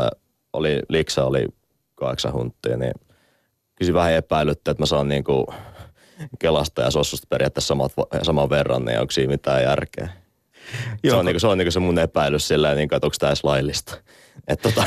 oli, 0.52 0.82
liksa 0.88 1.24
oli 1.24 1.46
kahdeksan 1.94 2.32
huntia, 2.32 2.76
niin 2.76 2.92
kyllä 3.78 3.94
vähän 3.94 4.12
epäilyttä, 4.12 4.70
että 4.70 4.82
mä 4.82 4.86
saan 4.86 5.08
niinku 5.08 5.54
Kelasta 6.38 6.82
ja 6.82 6.90
Sossusta 6.90 7.26
periaatteessa 7.30 7.68
samat, 7.68 7.92
saman 8.22 8.50
verran, 8.50 8.84
niin 8.84 9.00
onko 9.00 9.10
siinä 9.10 9.30
mitään 9.30 9.62
järkeä. 9.62 10.08
Joo. 11.02 11.14
Se 11.14 11.18
on, 11.18 11.24
niinku, 11.24 11.40
se, 11.40 11.46
on 11.46 11.58
niinku 11.58 11.70
se 11.70 11.80
mun 11.80 11.98
epäilys 11.98 12.48
silleen, 12.48 12.76
niin 12.76 12.88
että 12.94 13.06
onko 13.06 13.16
tämä 13.18 13.30
edes 13.30 13.44
laillista. 13.44 13.98
Et 14.48 14.60
tota, 14.60 14.84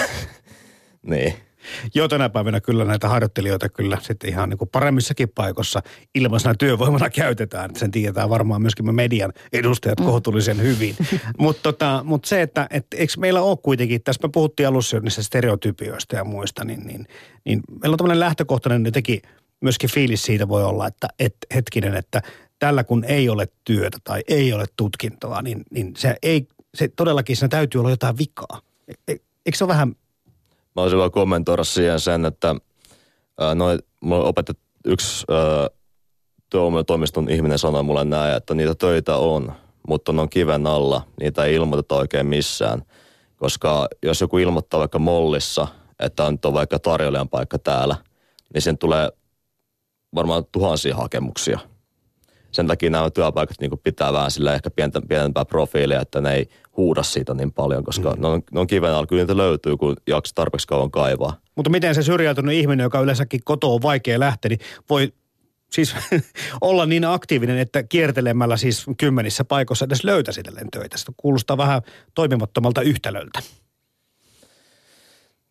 niin. 1.11 1.33
Joo, 1.95 2.07
tänä 2.07 2.29
päivänä 2.29 2.61
kyllä 2.61 2.85
näitä 2.85 3.09
harjoittelijoita 3.09 3.69
kyllä 3.69 3.97
sitten 4.01 4.29
ihan 4.29 4.49
niin 4.49 4.57
kuin 4.57 4.69
paremmissakin 4.69 5.29
paikoissa 5.29 5.81
ilmaisena 6.15 6.55
työvoimana 6.55 7.09
käytetään. 7.09 7.75
Sen 7.75 7.91
tiedetään 7.91 8.29
varmaan 8.29 8.61
myöskin 8.61 8.85
me 8.85 8.91
median 8.91 9.33
edustajat 9.53 9.99
mm. 9.99 10.05
kohtuullisen 10.05 10.61
hyvin. 10.61 10.95
Mutta 11.37 11.61
tota, 11.63 12.01
mut 12.03 12.25
se, 12.25 12.41
että 12.41 12.67
et, 12.69 12.87
eikö 12.95 13.13
meillä 13.17 13.41
ole 13.41 13.57
kuitenkin, 13.63 14.03
tässä 14.03 14.27
me 14.27 14.29
puhuttiin 14.33 14.67
alussa 14.67 14.99
niistä 14.99 15.23
stereotypioista 15.23 16.15
ja 16.15 16.23
muista, 16.23 16.65
niin, 16.65 16.87
niin, 16.87 17.07
niin 17.45 17.61
meillä 17.81 17.93
on 17.93 17.97
tämmöinen 17.97 18.19
lähtökohtainen 18.19 18.85
jotenkin 18.85 19.21
myöskin 19.61 19.89
fiilis 19.89 20.23
siitä 20.23 20.47
voi 20.47 20.63
olla, 20.63 20.87
että 20.87 21.07
et, 21.19 21.35
hetkinen, 21.55 21.95
että 21.95 22.21
tällä 22.59 22.83
kun 22.83 23.03
ei 23.03 23.29
ole 23.29 23.47
työtä 23.63 23.97
tai 24.03 24.21
ei 24.27 24.53
ole 24.53 24.65
tutkintoa, 24.75 25.41
niin, 25.41 25.63
niin 25.71 25.93
se 25.97 26.15
ei, 26.23 26.47
se 26.75 26.87
todellakin 26.87 27.35
siinä 27.35 27.49
täytyy 27.49 27.79
olla 27.79 27.89
jotain 27.89 28.17
vikaa. 28.17 28.61
E, 28.87 28.93
e, 29.07 29.15
eikö 29.45 29.57
se 29.57 29.63
ole 29.63 29.73
vähän 29.73 29.95
Mä 30.75 30.81
olisin 30.81 30.99
vaan 30.99 31.11
kommentoida 31.11 31.63
siihen 31.63 31.99
sen, 31.99 32.25
että 32.25 32.55
ää, 33.39 33.55
noin, 33.55 33.79
mulla 33.99 34.25
opetet, 34.25 34.59
yksi 34.85 35.25
työvoimatoimiston 36.49 37.29
ihminen 37.29 37.59
sanoi 37.59 37.83
mulle 37.83 38.05
näin, 38.05 38.37
että 38.37 38.53
niitä 38.53 38.75
töitä 38.75 39.15
on, 39.17 39.53
mutta 39.87 40.13
ne 40.13 40.21
on 40.21 40.29
kiven 40.29 40.67
alla, 40.67 41.01
niitä 41.19 41.45
ei 41.45 41.55
ilmoiteta 41.55 41.95
oikein 41.95 42.27
missään. 42.27 42.81
Koska 43.35 43.87
jos 44.03 44.21
joku 44.21 44.37
ilmoittaa 44.37 44.79
vaikka 44.79 44.99
mollissa, 44.99 45.67
että 45.99 46.23
on, 46.23 46.39
on 46.45 46.53
vaikka 46.53 46.79
tarjoilijan 46.79 47.29
paikka 47.29 47.59
täällä, 47.59 47.95
niin 48.53 48.61
sen 48.61 48.77
tulee 48.77 49.09
varmaan 50.15 50.43
tuhansia 50.51 50.95
hakemuksia– 50.95 51.59
sen 52.51 52.67
takia 52.67 52.89
nämä 52.89 53.09
työpaikat 53.09 53.59
niin 53.59 53.71
pitää 53.83 54.13
vähän 54.13 54.31
sillä 54.31 54.53
ehkä 54.53 54.69
pientä, 54.69 55.01
pienempää 55.09 55.45
profiilia, 55.45 56.01
että 56.01 56.21
ne 56.21 56.33
ei 56.33 56.47
huuda 56.77 57.03
siitä 57.03 57.33
niin 57.33 57.51
paljon, 57.51 57.83
koska 57.83 58.13
mm. 58.13 58.21
ne, 58.21 58.27
on, 58.27 58.41
ne 58.51 58.59
on 58.59 58.67
kiven 58.67 58.91
alla. 58.91 59.07
Kyllä 59.07 59.21
niitä 59.21 59.37
löytyy, 59.37 59.77
kun 59.77 59.95
jaksaa 60.07 60.33
tarpeeksi 60.35 60.67
kauan 60.67 60.91
kaivaa. 60.91 61.37
Mutta 61.55 61.69
miten 61.69 61.95
se 61.95 62.03
syrjäytynyt 62.03 62.55
ihminen, 62.55 62.83
joka 62.83 62.99
yleensäkin 62.99 63.41
kotoa 63.45 63.73
on 63.73 63.81
vaikea 63.81 64.19
lähteä, 64.19 64.49
niin 64.49 64.59
voi 64.89 65.13
siis 65.71 65.95
olla 66.61 66.85
niin 66.85 67.05
aktiivinen, 67.05 67.57
että 67.57 67.83
kiertelemällä 67.83 68.57
siis 68.57 68.85
kymmenissä 68.97 69.45
paikoissa 69.45 69.85
edes 69.85 70.03
löytäisi 70.03 70.41
töitä. 70.71 70.97
Se 70.97 71.11
kuulostaa 71.17 71.57
vähän 71.57 71.81
toimimattomalta 72.15 72.81
yhtälöltä. 72.81 73.39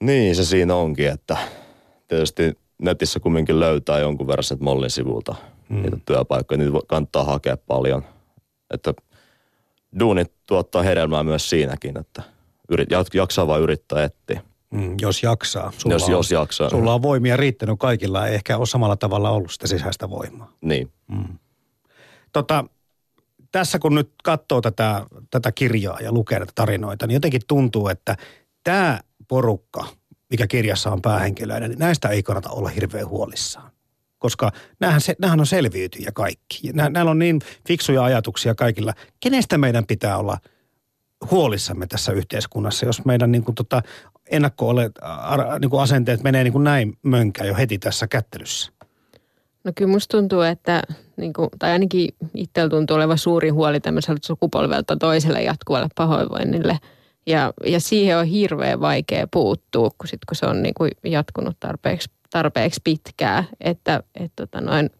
Niin, 0.02 0.36
se 0.36 0.44
siinä 0.44 0.74
onkin, 0.74 1.08
että 1.08 1.36
tietysti 2.08 2.58
netissä 2.82 3.20
kumminkin 3.20 3.60
löytää 3.60 3.98
jonkun 3.98 4.26
verran 4.26 4.44
sen 4.44 4.58
Mollin 4.60 4.90
sivulta– 4.90 5.34
mm. 5.70 5.82
niitä 5.82 5.96
työpaikkoja. 6.06 6.58
Niitä 6.58 6.78
kannattaa 6.86 7.24
hakea 7.24 7.56
paljon. 7.56 8.04
Että 8.70 8.94
duunit 10.00 10.32
tuottaa 10.46 10.82
hedelmää 10.82 11.22
myös 11.22 11.50
siinäkin, 11.50 11.98
että 11.98 12.22
yrit, 12.68 12.88
jaksaa 13.14 13.46
vaan 13.46 13.60
yrittää 13.60 14.04
etsiä. 14.04 14.42
Mm, 14.70 14.96
jos 15.00 15.22
jaksaa. 15.22 15.72
Sulla 15.78 15.94
jos, 15.94 16.02
on, 16.02 16.10
jos 16.10 16.30
jaksaa. 16.30 16.70
Sulla 16.70 16.94
on 16.94 17.02
voimia 17.02 17.36
riittänyt 17.36 17.78
kaikilla, 17.78 18.26
ei 18.26 18.34
ehkä 18.34 18.56
ole 18.56 18.66
samalla 18.66 18.96
tavalla 18.96 19.30
ollut 19.30 19.52
sitä 19.52 19.66
sisäistä 19.66 20.10
voimaa. 20.10 20.52
Niin. 20.60 20.92
Mm. 21.08 21.38
Tota, 22.32 22.64
tässä 23.52 23.78
kun 23.78 23.94
nyt 23.94 24.10
katsoo 24.24 24.60
tätä, 24.60 25.06
tätä 25.30 25.52
kirjaa 25.52 26.00
ja 26.00 26.12
lukee 26.12 26.38
näitä 26.38 26.52
tarinoita, 26.54 27.06
niin 27.06 27.14
jotenkin 27.14 27.40
tuntuu, 27.48 27.88
että 27.88 28.16
tämä 28.64 29.00
porukka, 29.28 29.86
mikä 30.30 30.46
kirjassa 30.46 30.90
on 30.90 31.02
päähenkilöinen, 31.02 31.70
niin 31.70 31.78
näistä 31.78 32.08
ei 32.08 32.22
kannata 32.22 32.50
olla 32.50 32.68
hirveän 32.68 33.08
huolissaan 33.08 33.70
koska 34.20 34.52
näähän, 34.80 35.00
se, 35.00 35.14
näähän 35.18 35.40
on 35.40 35.46
selviytyjä 35.46 36.10
kaikki. 36.14 36.72
Nä, 36.72 36.90
näillä 36.90 37.10
on 37.10 37.18
niin 37.18 37.40
fiksuja 37.68 38.04
ajatuksia 38.04 38.54
kaikilla. 38.54 38.92
Kenestä 39.20 39.58
meidän 39.58 39.86
pitää 39.86 40.18
olla 40.18 40.38
huolissamme 41.30 41.86
tässä 41.86 42.12
yhteiskunnassa, 42.12 42.86
jos 42.86 43.04
meidän 43.04 43.32
niin 43.32 43.44
kuin, 43.44 43.54
tota, 43.54 43.82
ennakko 44.30 44.72
niin 45.60 45.70
kuin 45.70 45.82
asenteet 45.82 46.22
menee 46.22 46.44
niin 46.44 46.52
kuin 46.52 46.64
näin 46.64 46.98
mönkään 47.02 47.48
jo 47.48 47.54
heti 47.54 47.78
tässä 47.78 48.06
kättelyssä? 48.06 48.72
No 49.64 49.72
kyllä 49.74 49.90
musta 49.90 50.16
tuntuu, 50.16 50.40
että, 50.40 50.82
niin 51.16 51.32
kuin, 51.32 51.48
tai 51.58 51.70
ainakin 51.72 52.08
itsellä 52.34 52.70
tuntuu 52.70 52.96
olevan 52.96 53.18
suuri 53.18 53.48
huoli 53.48 53.80
tämmöisellä 53.80 54.18
sukupolvelta 54.24 54.96
toiselle 54.96 55.42
jatkuvalle 55.42 55.88
pahoinvoinnille. 55.96 56.78
Ja, 57.26 57.52
ja 57.66 57.80
siihen 57.80 58.18
on 58.18 58.26
hirveän 58.26 58.80
vaikea 58.80 59.26
puuttua, 59.26 59.90
kun, 59.98 60.08
sit, 60.08 60.24
kun 60.28 60.36
se 60.36 60.46
on 60.46 60.62
niin 60.62 60.74
kuin 60.74 60.90
jatkunut 61.04 61.56
tarpeeksi 61.60 62.10
tarpeeksi 62.30 62.80
pitkää, 62.84 63.44
että, 63.60 64.02
että, 64.14 64.46
tota 64.46 64.60
noin, 64.60 64.90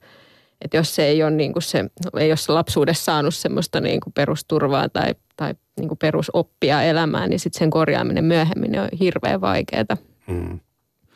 että 0.61 0.77
jos 0.77 0.95
se 0.95 1.07
ei 1.07 1.23
ole, 1.23 1.31
niin 1.31 1.53
kuin 1.53 1.63
se, 1.63 1.85
ei 2.19 2.31
ole 2.31 2.37
se 2.37 2.53
lapsuudessa 2.53 3.05
saanut 3.05 3.35
semmoista 3.35 3.81
niin 3.81 4.01
kuin 4.01 4.13
perusturvaa 4.13 4.89
tai, 4.89 5.15
tai 5.37 5.55
niin 5.81 5.89
kuin 5.89 5.99
perusoppia 5.99 6.83
elämään, 6.83 7.31
niin 7.31 7.41
sitten 7.41 7.59
sen 7.59 7.71
korjaaminen 7.71 8.25
myöhemmin 8.25 8.81
on 8.81 8.89
hirveän 9.01 9.41
vaikeaa. 9.41 9.97
Hmm. 10.27 10.61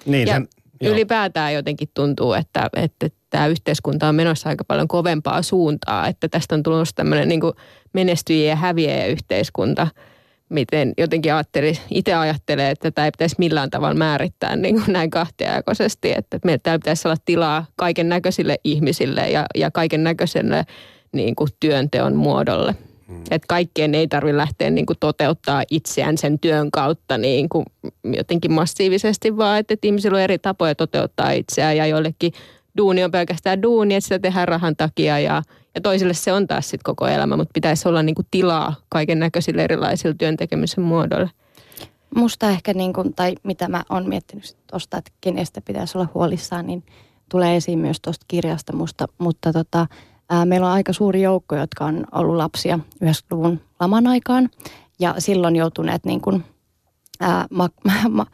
Niin, 0.07 0.29
ja 0.29 0.35
sen, 0.35 0.49
ylipäätään 0.83 1.55
jotenkin 1.55 1.89
tuntuu, 1.95 2.33
että, 2.33 2.71
että 2.77 3.09
tämä 3.31 3.47
yhteiskunta 3.47 4.09
on 4.09 4.15
menossa 4.15 4.49
aika 4.49 4.65
paljon 4.65 4.89
kovempaa 4.89 5.43
suuntaa, 5.43 6.09
että 6.09 6.29
tästä 6.29 6.55
on 6.55 6.63
tullut 6.63 6.89
tämmöinen 6.95 7.29
niin 7.29 7.41
menestyjien 7.93 8.51
ja 8.51 8.57
häviäjä 8.57 9.07
yhteiskunta– 9.07 9.87
miten 10.49 10.93
jotenkin 10.99 11.35
ajatteli, 11.35 11.79
itse 11.91 12.15
ajattelee, 12.15 12.71
että 12.71 12.91
tämä 12.91 13.05
ei 13.05 13.11
pitäisi 13.11 13.37
millään 13.39 13.71
tavalla 13.71 13.95
määrittää 13.95 14.57
niin 14.57 14.75
kuin 14.75 14.93
näin 14.93 15.11
kahtiajakoisesti, 15.11 16.13
että 16.17 16.39
meillä 16.45 16.61
täällä 16.63 16.79
pitäisi 16.79 17.09
olla 17.09 17.17
tilaa 17.25 17.67
kaiken 17.77 18.09
näköisille 18.09 18.57
ihmisille 18.65 19.31
ja, 19.31 19.47
ja 19.55 19.71
kaiken 19.71 20.05
näköiselle 20.05 20.65
niin 21.13 21.35
kuin 21.35 21.51
työnteon 21.61 22.17
muodolle. 22.17 22.75
Hmm. 23.09 23.23
Että 23.31 23.47
kaikkien 23.49 23.95
ei 23.95 24.09
tarvitse 24.09 24.37
lähteä 24.37 24.71
niin 24.71 24.87
kuin 24.87 24.97
toteuttaa 25.01 25.63
itseään 25.71 26.19
sen 26.19 26.39
työn 26.39 26.71
kautta 26.71 27.19
niin 27.19 27.49
kuin 27.49 27.65
jotenkin 28.05 28.53
massiivisesti, 28.53 29.37
vaan 29.37 29.59
että, 29.59 29.75
että 29.75 29.87
ihmisillä 29.87 30.17
on 30.17 30.23
eri 30.23 30.39
tapoja 30.39 30.75
toteuttaa 30.75 31.31
itseään 31.31 31.77
ja 31.77 31.87
joillekin 31.87 32.33
duuni 32.79 33.05
on 33.05 33.11
pelkästään 33.11 33.63
duuni, 33.63 33.95
että 33.95 34.05
sitä 34.05 34.19
tehdään 34.19 34.49
rahan 34.49 34.77
takia 34.77 35.19
ja, 35.19 35.43
ja 35.75 35.81
toisille 35.81 36.15
se 36.15 36.33
on 36.33 36.47
taas 36.47 36.71
sitten 36.71 36.85
koko 36.85 37.07
elämä, 37.07 37.37
mutta 37.37 37.53
pitäisi 37.55 37.89
olla 37.89 38.03
niinku 38.03 38.23
tilaa 38.31 38.75
kaiken 38.89 39.19
näköisille 39.19 39.65
erilaisille 39.65 40.15
työntekemisen 40.19 40.85
muodoille. 40.85 41.31
Musta 42.17 42.51
ehkä, 42.51 42.75
niin 42.75 42.93
kuin, 42.93 43.15
tai 43.15 43.35
mitä 43.43 43.69
mä 43.69 43.83
oon 43.91 44.09
miettinyt 44.09 44.57
tuosta, 44.71 44.97
että 44.97 45.11
kenestä 45.21 45.61
pitäisi 45.61 45.99
olla 45.99 46.09
huolissaan, 46.15 46.67
niin 46.67 46.85
tulee 47.31 47.57
esiin 47.57 47.79
myös 47.79 48.01
tuosta 48.01 48.25
kirjasta 48.29 48.77
musta. 48.77 49.07
Mutta 49.19 49.53
tota, 49.53 49.87
ää, 50.31 50.45
meillä 50.47 50.67
on 50.67 50.73
aika 50.73 50.93
suuri 50.93 51.23
joukko, 51.23 51.57
jotka 51.57 51.85
on 51.85 52.05
ollut 52.13 52.37
lapsia 52.37 52.79
90-luvun 53.05 53.61
laman 53.81 54.07
aikaan. 54.07 54.51
Ja 54.99 55.15
silloin 55.19 55.57
joutuneet 55.57 56.05
niin 56.05 56.21
kuin, 56.21 56.45
ää, 57.21 57.47
ma, 57.51 57.69
ma, 58.09 58.27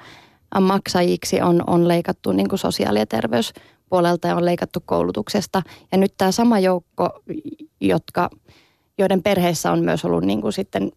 maksajiksi 0.60 1.40
on, 1.40 1.62
on 1.66 1.88
leikattu 1.88 2.32
niin 2.32 2.48
kuin 2.48 2.58
sosiaali- 2.58 2.98
ja 2.98 3.06
terveys 3.06 3.52
puolelta 3.90 4.28
ja 4.28 4.36
on 4.36 4.44
leikattu 4.44 4.80
koulutuksesta. 4.86 5.62
Ja 5.92 5.98
nyt 5.98 6.14
tämä 6.18 6.32
sama 6.32 6.58
joukko, 6.58 7.22
jotka, 7.80 8.30
joiden 8.98 9.22
perheissä 9.22 9.72
on 9.72 9.84
myös 9.84 10.04
ollut 10.04 10.24
niin 10.24 10.40
kuin 10.40 10.52
sitten 10.52 10.92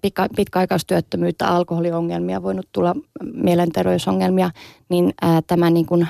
pitkä, 0.00 0.28
pitkäaikaistyöttömyyttä, 0.36 1.48
alkoholiongelmia, 1.48 2.42
voinut 2.42 2.68
tulla 2.72 2.94
mielenterveysongelmia, 3.34 4.50
niin 4.88 5.12
ää, 5.22 5.42
tämä, 5.46 5.70
niin 5.70 5.86
kuin, 5.86 6.08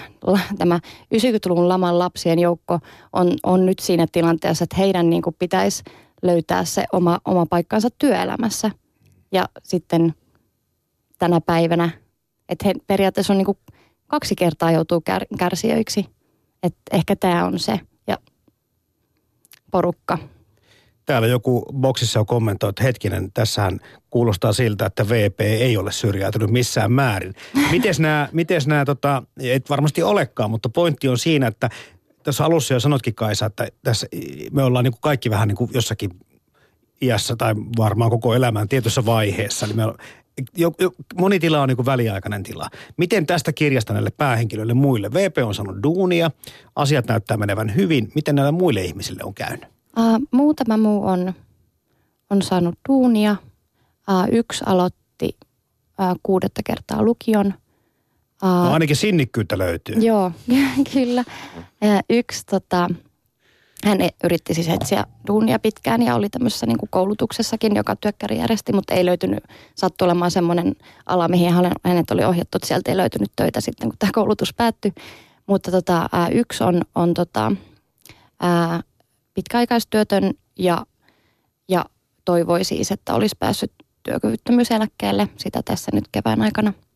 tämä 0.59 0.81
90-luvun 1.14 1.68
laman 1.68 1.98
lapsien 1.98 2.38
joukko 2.38 2.78
on, 3.12 3.35
on 3.42 3.66
nyt 3.66 3.78
siinä 3.78 4.07
tilanteessa, 4.12 4.64
että 4.64 4.76
heidän 4.76 5.11
niin 5.11 5.22
kuin 5.22 5.37
pitäisi 5.38 5.83
löytää 6.22 6.64
se 6.64 6.85
oma, 6.92 7.18
oma 7.24 7.46
paikkansa 7.46 7.88
työelämässä. 7.98 8.70
Ja 9.33 9.48
sitten 9.62 10.14
tänä 11.18 11.40
päivänä, 11.40 11.90
että 12.48 12.68
he 12.68 12.74
periaatteessa 12.87 13.33
on 13.33 13.38
niin 13.38 13.46
kuin 13.46 13.59
kaksi 14.09 14.37
kertaa 14.37 14.73
joutuu 14.73 15.01
kär, 15.01 15.27
kärsijöiksi. 15.38 16.07
Että 16.62 16.81
ehkä 16.92 17.16
tämä 17.16 17.44
on 17.44 17.59
se 17.59 17.81
ja 18.07 18.18
porukka. 19.71 20.18
Täällä 21.07 21.29
joku 21.29 21.64
boksissa 21.73 22.21
on 22.21 22.27
kommentoinut, 22.27 22.73
että 22.73 22.83
hetkinen, 22.83 23.33
tässähän 23.33 23.81
kuulostaa 24.11 24.53
siltä, 24.53 24.87
että 24.87 25.09
VP 25.09 25.40
ei 25.40 25.77
ole 25.77 25.92
syrjäytynyt 25.92 26.51
missään 26.51 26.92
määrin. 26.92 27.35
Mites 27.71 28.01
nämä, 28.01 28.29
mites 28.33 28.66
nämä 28.66 28.85
tota, 28.85 29.23
et 29.40 29.71
varmasti 29.71 30.03
olekaan, 30.03 30.51
mutta 30.51 30.68
pointti 30.68 31.09
on 31.09 31.18
siinä, 31.18 31.47
että 31.47 31.71
tässä 32.23 32.44
alussa 32.44 32.75
jo 32.75 32.81
sanotkin 32.81 33.14
Kaisa, 33.14 33.47
että 33.47 33.68
tässä 33.83 34.07
me 34.53 34.62
ollaan 34.62 34.85
niin 34.85 34.92
kuin 34.92 35.01
kaikki 35.01 35.31
vähän 35.31 35.49
niin 35.49 35.57
kuin 35.57 35.71
jossakin 35.75 36.11
iässä 37.03 37.37
tai 37.37 37.55
varmaan 37.79 38.11
koko 38.11 38.35
elämän 38.35 38.68
tietyssä 38.68 39.07
vaiheessa. 39.07 39.66
Niin 39.66 39.77
me 39.77 39.85
jo, 40.57 40.72
jo, 40.81 40.92
moni 41.16 41.38
tila 41.38 41.62
on 41.62 41.68
niin 41.68 41.87
väliaikainen 41.87 42.42
tila. 42.42 42.68
Miten 42.96 43.27
tästä 43.27 43.53
kirjasta 43.53 43.92
näille 43.92 44.11
päähenkilöille 44.11 44.74
muille? 44.74 45.12
VP 45.12 45.38
on 45.44 45.55
sanonut 45.55 45.83
duunia, 45.83 46.31
asiat 46.77 47.07
näyttää 47.07 47.37
menevän 47.37 47.74
hyvin. 47.74 48.12
Miten 48.14 48.35
näille 48.35 48.53
muille 48.53 48.85
ihmisille 48.85 49.24
on 49.24 49.35
käynyt? 49.35 49.64
Uh, 49.98 50.29
muutama 50.31 50.77
muu 50.77 51.07
on, 51.07 51.35
on 52.31 52.42
saanut 52.42 52.74
duunia. 52.88 53.37
Uh, 54.11 54.35
yksi 54.35 54.64
aloitti 54.66 55.37
uh, 55.40 56.20
kuudetta 56.22 56.61
kertaa 56.64 57.03
lukion. 57.03 57.46
Uh, 58.42 58.48
no 58.48 58.72
ainakin 58.72 58.96
sinnikkyyttä 58.96 59.59
löytyy. 59.59 59.94
Joo, 59.94 60.33
kyllä. 60.92 61.24
Uh, 61.61 62.01
yksi 62.11 62.46
tota, 62.46 62.88
hän 63.84 63.98
yritti 64.24 64.54
siis 64.54 64.68
etsiä 64.68 65.04
duunia 65.26 65.58
pitkään 65.58 66.02
ja 66.02 66.14
oli 66.14 66.28
tämmöisessä 66.28 66.66
niin 66.66 66.78
kuin 66.78 66.90
koulutuksessakin, 66.90 67.76
joka 67.76 67.96
työkkäri 67.96 68.38
järjesti, 68.38 68.72
mutta 68.72 68.94
ei 68.94 69.06
löytynyt, 69.06 69.44
sattui 69.74 70.06
olemaan 70.06 70.30
semmoinen 70.30 70.76
ala, 71.06 71.28
mihin 71.28 71.52
hänet 71.84 72.10
oli 72.10 72.24
ohjattu, 72.24 72.58
että 72.58 72.68
sieltä 72.68 72.90
ei 72.90 72.96
löytynyt 72.96 73.32
töitä 73.36 73.60
sitten, 73.60 73.88
kun 73.88 73.98
tämä 73.98 74.10
koulutus 74.14 74.54
päättyi. 74.54 74.92
Mutta 75.46 75.70
tota, 75.70 76.08
yksi 76.32 76.64
on, 76.64 76.82
on 76.94 77.14
tota, 77.14 77.52
ää, 78.40 78.80
pitkäaikaistyötön 79.34 80.30
ja, 80.58 80.86
ja 81.68 81.84
toivoi 82.24 82.64
siis, 82.64 82.90
että 82.90 83.14
olisi 83.14 83.36
päässyt 83.38 83.72
työkyvyttömyyseläkkeelle 84.02 85.28
sitä 85.36 85.62
tässä 85.64 85.90
nyt 85.94 86.04
kevään 86.12 86.42
aikana– 86.42 86.72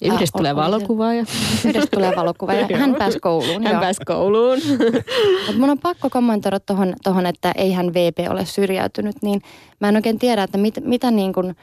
ja 0.00 0.14
yhdestä 0.14 0.38
tulee 0.38 0.56
valokuvaaja. 0.56 1.24
Yhdestä 1.64 1.96
tulee 1.96 2.16
valokuvaaja. 2.16 2.78
Hän 2.78 2.94
pääsi 2.94 3.20
kouluun. 3.20 3.66
Hän 3.66 3.80
pääsi 3.80 4.00
kouluun. 4.06 4.58
Mut 5.46 5.56
mun 5.56 5.70
on 5.70 5.78
pakko 5.78 6.10
kommentoida 6.10 6.60
tuohon, 6.60 6.94
tohon, 7.04 7.26
että 7.26 7.52
ei 7.56 7.72
hän 7.72 7.94
VP 7.94 8.18
ole 8.30 8.44
syrjäytynyt, 8.44 9.16
niin 9.22 9.42
mä 9.80 9.88
en 9.88 9.96
oikein 9.96 10.18
tiedä, 10.18 10.42
että 10.42 10.58
mit, 10.58 10.74
mitä 10.84 11.10
niin 11.10 11.32
kuin, 11.32 11.56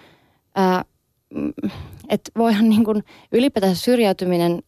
ää, 0.55 0.85
että 2.09 2.31
voihan 2.37 2.69
niin 2.69 2.83
kuin 2.83 3.03
ylipäätään 3.31 3.75
syrjäytyminen, 3.75 4.63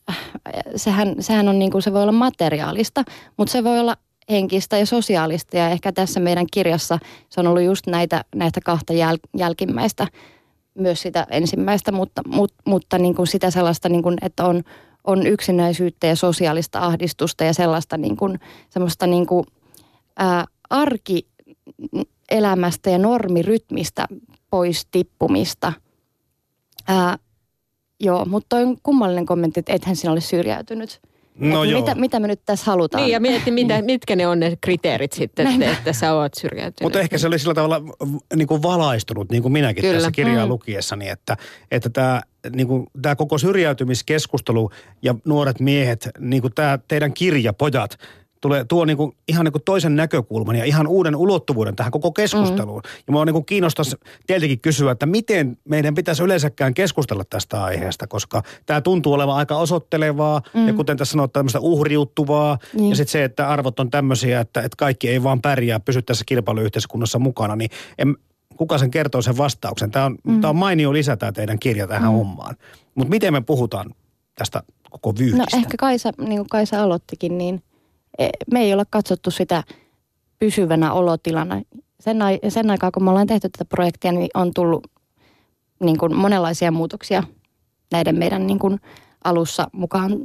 sehän, 0.75 1.15
sehän 1.19 1.49
on 1.49 1.59
niin 1.59 1.71
kuin, 1.71 1.81
se 1.81 1.93
voi 1.93 2.01
olla 2.01 2.11
materiaalista, 2.11 3.03
mutta 3.37 3.51
se 3.51 3.63
voi 3.63 3.79
olla 3.79 3.95
henkistä 4.29 4.77
ja 4.77 4.85
sosiaalista 4.85 5.57
ja 5.57 5.69
ehkä 5.69 5.91
tässä 5.91 6.19
meidän 6.19 6.45
kirjassa 6.53 6.99
se 7.29 7.39
on 7.39 7.47
ollut 7.47 7.63
just 7.63 7.87
näitä, 7.87 8.25
näitä 8.35 8.59
kahta 8.65 8.93
jäl, 8.93 9.17
jälkimmäistä 9.37 10.07
myös 10.79 11.01
sitä 11.01 11.27
ensimmäistä, 11.29 11.91
mutta, 11.91 12.21
mutta, 12.27 12.63
mutta 12.65 12.97
niin 12.97 13.15
kuin 13.15 13.27
sitä 13.27 13.51
sellaista, 13.51 13.89
niin 13.89 14.03
kuin, 14.03 14.17
että 14.21 14.45
on, 14.45 14.63
on 15.03 15.27
yksinäisyyttä 15.27 16.07
ja 16.07 16.15
sosiaalista 16.15 16.79
ahdistusta 16.79 17.43
ja 17.43 17.53
sellaista 17.53 17.97
niin 17.97 18.17
kuin, 18.17 18.39
semmoista 18.69 19.07
niin 19.07 19.25
kuin, 19.25 19.45
ää, 20.17 20.45
arkielämästä 20.69 22.89
ja 22.89 22.97
normirytmistä 22.97 24.07
pois 24.49 24.87
tippumista. 24.91 25.73
Ää, 26.87 27.17
joo, 27.99 28.25
mutta 28.25 28.45
toi 28.49 28.63
on 28.63 28.77
kummallinen 28.83 29.25
kommentti, 29.25 29.59
että 29.59 29.73
ethän 29.73 29.95
sinä 29.95 30.11
ole 30.11 30.21
syrjäytynyt. 30.21 31.01
No 31.39 31.63
joo. 31.63 31.81
Mitä, 31.81 31.95
mitä 31.95 32.19
me 32.19 32.27
nyt 32.27 32.41
tässä 32.45 32.65
halutaan? 32.65 33.03
Niin, 33.03 33.13
ja 33.13 33.19
mietti, 33.19 33.51
mitä, 33.51 33.81
mitkä 33.81 34.15
ne 34.15 34.27
on 34.27 34.39
ne 34.39 34.57
kriteerit 34.61 35.11
sitten, 35.11 35.47
että, 35.47 35.71
että 35.71 35.93
sä 35.93 36.13
oot 36.13 36.33
syrjäytynyt. 36.33 36.81
Mutta 36.81 36.99
ehkä 36.99 37.17
se 37.17 37.27
oli 37.27 37.39
sillä 37.39 37.53
tavalla 37.53 37.81
niin 38.35 38.47
kuin 38.47 38.61
valaistunut, 38.61 39.31
niin 39.31 39.41
kuin 39.41 39.51
minäkin 39.51 39.81
Kyllä. 39.81 39.93
tässä 39.95 40.11
kirjaa 40.11 40.45
mm. 40.45 40.49
lukiessani, 40.49 41.09
että, 41.09 41.37
että 41.71 41.89
tämä 41.89 42.21
niin 42.55 42.67
kuin, 42.67 42.87
tämä 43.01 43.15
koko 43.15 43.37
syrjäytymiskeskustelu 43.37 44.69
ja 45.01 45.15
nuoret 45.25 45.59
miehet, 45.59 46.09
niin 46.19 46.41
kuin 46.41 46.53
tämä 46.53 46.79
teidän 46.87 47.13
kirja, 47.13 47.53
pojat, 47.53 47.97
tulee, 48.41 48.65
tuo 48.65 48.85
niin 48.85 48.97
kuin, 48.97 49.11
ihan 49.27 49.45
niin 49.45 49.51
kuin 49.51 49.63
toisen 49.65 49.95
näkökulman 49.95 50.55
ja 50.55 50.65
ihan 50.65 50.87
uuden 50.87 51.15
ulottuvuuden 51.15 51.75
tähän 51.75 51.91
koko 51.91 52.11
keskusteluun. 52.11 52.81
Mm. 52.85 53.03
Ja 53.07 53.13
mua 53.13 53.25
niin 53.25 53.45
kiinnostaisi 53.45 53.95
teiltäkin 54.27 54.59
kysyä, 54.59 54.91
että 54.91 55.05
miten 55.05 55.57
meidän 55.69 55.95
pitäisi 55.95 56.23
yleensäkään 56.23 56.73
keskustella 56.73 57.23
tästä 57.29 57.63
aiheesta, 57.63 58.07
koska 58.07 58.43
tämä 58.65 58.81
tuntuu 58.81 59.13
olevan 59.13 59.35
aika 59.35 59.57
osoittelevaa 59.57 60.41
mm. 60.53 60.67
ja 60.67 60.73
kuten 60.73 60.97
tässä 60.97 61.11
sanotaan, 61.11 61.31
tämmöistä 61.31 61.59
uhriuttuvaa. 61.59 62.57
Mm. 62.79 62.89
Ja 62.89 62.95
sitten 62.95 63.11
se, 63.11 63.23
että 63.23 63.49
arvot 63.49 63.79
on 63.79 63.91
tämmöisiä, 63.91 64.39
että, 64.39 64.59
että 64.59 64.75
kaikki 64.77 65.09
ei 65.09 65.23
vaan 65.23 65.41
pärjää, 65.41 65.79
pysy 65.79 66.01
tässä 66.01 66.23
kilpailuyhteiskunnassa 66.25 67.19
mukana, 67.19 67.55
niin 67.55 67.69
en, 67.97 68.17
kuka 68.57 68.77
sen 68.77 68.91
kertoo 68.91 69.21
sen 69.21 69.37
vastauksen. 69.37 69.91
Tämä 69.91 70.05
on, 70.05 70.17
mm. 70.23 70.41
tämä 70.41 70.49
on 70.49 70.55
mainio 70.55 70.93
lisä 70.93 71.17
tämä 71.17 71.31
teidän 71.31 71.59
kirja 71.59 71.87
tähän 71.87 72.11
mm. 72.11 72.17
hommaan. 72.17 72.55
Mutta 72.95 73.09
miten 73.09 73.33
me 73.33 73.41
puhutaan 73.41 73.95
tästä 74.35 74.63
koko 74.89 75.13
vyyhdistä? 75.19 75.57
No 75.57 75.63
ehkä 75.63 75.77
Kaisa, 75.77 76.11
niin 76.17 76.37
kuin 76.37 76.49
Kaisa 76.49 76.83
aloittikin, 76.83 77.37
niin 77.37 77.63
me 78.51 78.59
ei 78.61 78.73
olla 78.73 78.85
katsottu 78.89 79.31
sitä 79.31 79.63
pysyvänä 80.39 80.93
olotilana. 80.93 81.61
Sen, 81.99 82.17
sen 82.49 82.71
aikaa, 82.71 82.91
kun 82.91 83.03
me 83.03 83.09
ollaan 83.09 83.27
tehty 83.27 83.49
tätä 83.49 83.65
projektia, 83.65 84.11
niin 84.11 84.29
on 84.33 84.53
tullut 84.53 84.87
niin 85.79 85.97
kuin 85.97 86.15
monenlaisia 86.15 86.71
muutoksia 86.71 87.23
näiden 87.91 88.17
meidän 88.17 88.47
niin 88.47 88.59
kuin 88.59 88.79
alussa 89.23 89.69
mukaan 89.71 90.19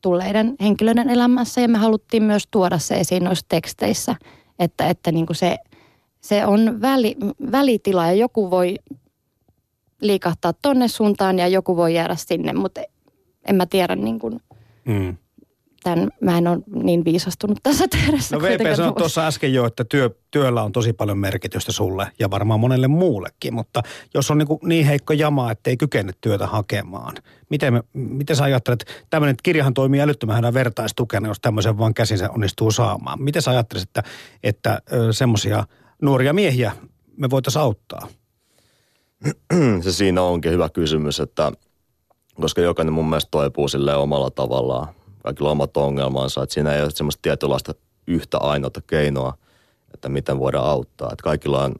tulleiden 0.00 0.54
henkilöiden 0.60 1.10
elämässä. 1.10 1.60
Ja 1.60 1.68
me 1.68 1.78
haluttiin 1.78 2.22
myös 2.22 2.48
tuoda 2.50 2.78
se 2.78 2.94
esiin 2.94 3.24
noissa 3.24 3.46
teksteissä, 3.48 4.16
että, 4.58 4.88
että 4.88 5.12
niin 5.12 5.26
kuin 5.26 5.36
se, 5.36 5.58
se 6.20 6.46
on 6.46 6.80
väli, 6.80 7.16
välitila 7.52 8.06
ja 8.06 8.12
joku 8.12 8.50
voi 8.50 8.74
liikahtaa 10.00 10.52
tonne 10.52 10.88
suuntaan 10.88 11.38
ja 11.38 11.48
joku 11.48 11.76
voi 11.76 11.94
jäädä 11.94 12.16
sinne, 12.16 12.52
mutta 12.52 12.80
en 13.48 13.56
mä 13.56 13.66
tiedä 13.66 13.96
niin 13.96 14.18
kuin, 14.18 14.40
mm 14.84 15.16
tämän, 15.84 16.10
mä 16.20 16.38
en 16.38 16.48
ole 16.48 16.58
niin 16.82 17.04
viisastunut 17.04 17.58
tässä 17.62 17.88
tehdessä. 17.88 18.36
No 18.36 18.42
VP 18.42 18.76
sanoi 18.76 18.92
tuossa 18.92 19.26
äsken 19.26 19.54
jo, 19.54 19.66
että 19.66 19.84
työ, 19.84 20.10
työllä 20.30 20.62
on 20.62 20.72
tosi 20.72 20.92
paljon 20.92 21.18
merkitystä 21.18 21.72
sulle 21.72 22.06
ja 22.18 22.30
varmaan 22.30 22.60
monelle 22.60 22.88
muullekin, 22.88 23.54
mutta 23.54 23.82
jos 24.14 24.30
on 24.30 24.38
niin, 24.38 24.46
kuin 24.46 24.60
niin 24.62 24.86
heikko 24.86 25.12
jama, 25.12 25.50
että 25.50 25.70
ei 25.70 25.76
kykene 25.76 26.12
työtä 26.20 26.46
hakemaan, 26.46 27.14
miten, 27.50 27.72
me, 27.72 27.82
miten 27.92 28.36
sä 28.36 28.44
ajattelet, 28.44 29.06
tämmöinen 29.10 29.36
kirjahan 29.42 29.74
toimii 29.74 30.00
älyttömän 30.00 30.54
vertaistukena, 30.54 31.28
jos 31.28 31.40
tämmöisen 31.40 31.78
vaan 31.78 31.94
käsinsä 31.94 32.30
onnistuu 32.30 32.70
saamaan. 32.70 33.22
Miten 33.22 33.42
sä 33.42 33.50
ajattelisit, 33.50 33.88
että, 33.88 34.02
että 34.42 34.82
semmoisia 35.10 35.64
nuoria 36.02 36.32
miehiä 36.32 36.72
me 37.16 37.30
voitaisiin 37.30 37.62
auttaa? 37.62 38.08
Se 39.84 39.92
siinä 39.92 40.22
onkin 40.22 40.52
hyvä 40.52 40.68
kysymys, 40.68 41.20
että 41.20 41.52
koska 42.40 42.60
jokainen 42.60 42.94
mun 42.94 43.08
mielestä 43.08 43.30
toipuu 43.30 43.68
sille 43.68 43.96
omalla 43.96 44.30
tavallaan 44.30 44.88
kaikilla 45.24 45.50
omat 45.50 45.76
ongelmansa. 45.76 46.42
Että 46.42 46.54
siinä 46.54 46.72
ei 46.72 46.82
ole 46.82 46.90
semmoista 46.90 47.22
tietynlaista 47.22 47.74
yhtä 48.06 48.38
ainoata 48.38 48.80
keinoa, 48.86 49.34
että 49.94 50.08
miten 50.08 50.38
voidaan 50.38 50.66
auttaa. 50.66 51.08
Että 51.12 51.22
kaikilla 51.22 51.64
on 51.64 51.74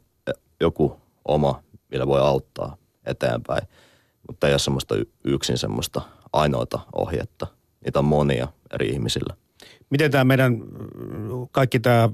joku 0.59 1.01
oma, 1.27 1.63
millä 1.91 2.07
voi 2.07 2.19
auttaa 2.19 2.77
eteenpäin. 3.05 3.67
Mutta 4.27 4.47
ei 4.47 4.53
ole 4.53 4.59
semmoista 4.59 4.95
yksin 5.23 5.57
semmoista 5.57 6.01
ainoata 6.33 6.79
ohjetta. 6.95 7.47
Niitä 7.85 7.99
on 7.99 8.05
monia 8.05 8.47
eri 8.73 8.89
ihmisillä. 8.89 9.35
Miten 9.89 10.11
tämä 10.11 10.23
meidän 10.23 10.61
kaikki 11.51 11.79
tämä 11.79 12.09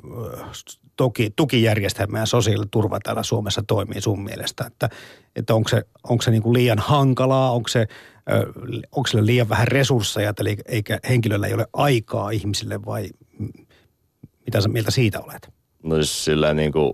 tuki, 0.95 1.33
tukijärjestelmä 1.35 2.19
ja 2.19 2.25
sosiaaliturva 2.25 2.99
täällä 2.99 3.23
Suomessa 3.23 3.63
toimii 3.67 4.01
sun 4.01 4.23
mielestä? 4.23 4.65
Että, 4.65 4.89
että 5.35 5.55
onko 5.55 5.69
se, 5.69 5.83
onko 6.09 6.21
se 6.21 6.31
niin 6.31 6.43
kuin 6.43 6.53
liian 6.53 6.79
hankalaa, 6.79 7.51
onko 7.51 7.67
se 7.67 7.87
onko 8.91 9.07
sillä 9.07 9.25
liian 9.25 9.49
vähän 9.49 9.67
resursseja, 9.67 10.33
eli 10.39 10.57
eikä 10.65 10.99
henkilöllä 11.09 11.47
ei 11.47 11.53
ole 11.53 11.67
aikaa 11.73 12.29
ihmisille 12.29 12.85
vai 12.85 13.09
mitä 14.45 14.61
sä 14.61 14.69
mieltä 14.69 14.91
siitä 14.91 15.19
olet? 15.19 15.49
No 15.83 15.95
siis 15.95 16.25
sillä 16.25 16.53
niin 16.53 16.71
kuin, 16.71 16.93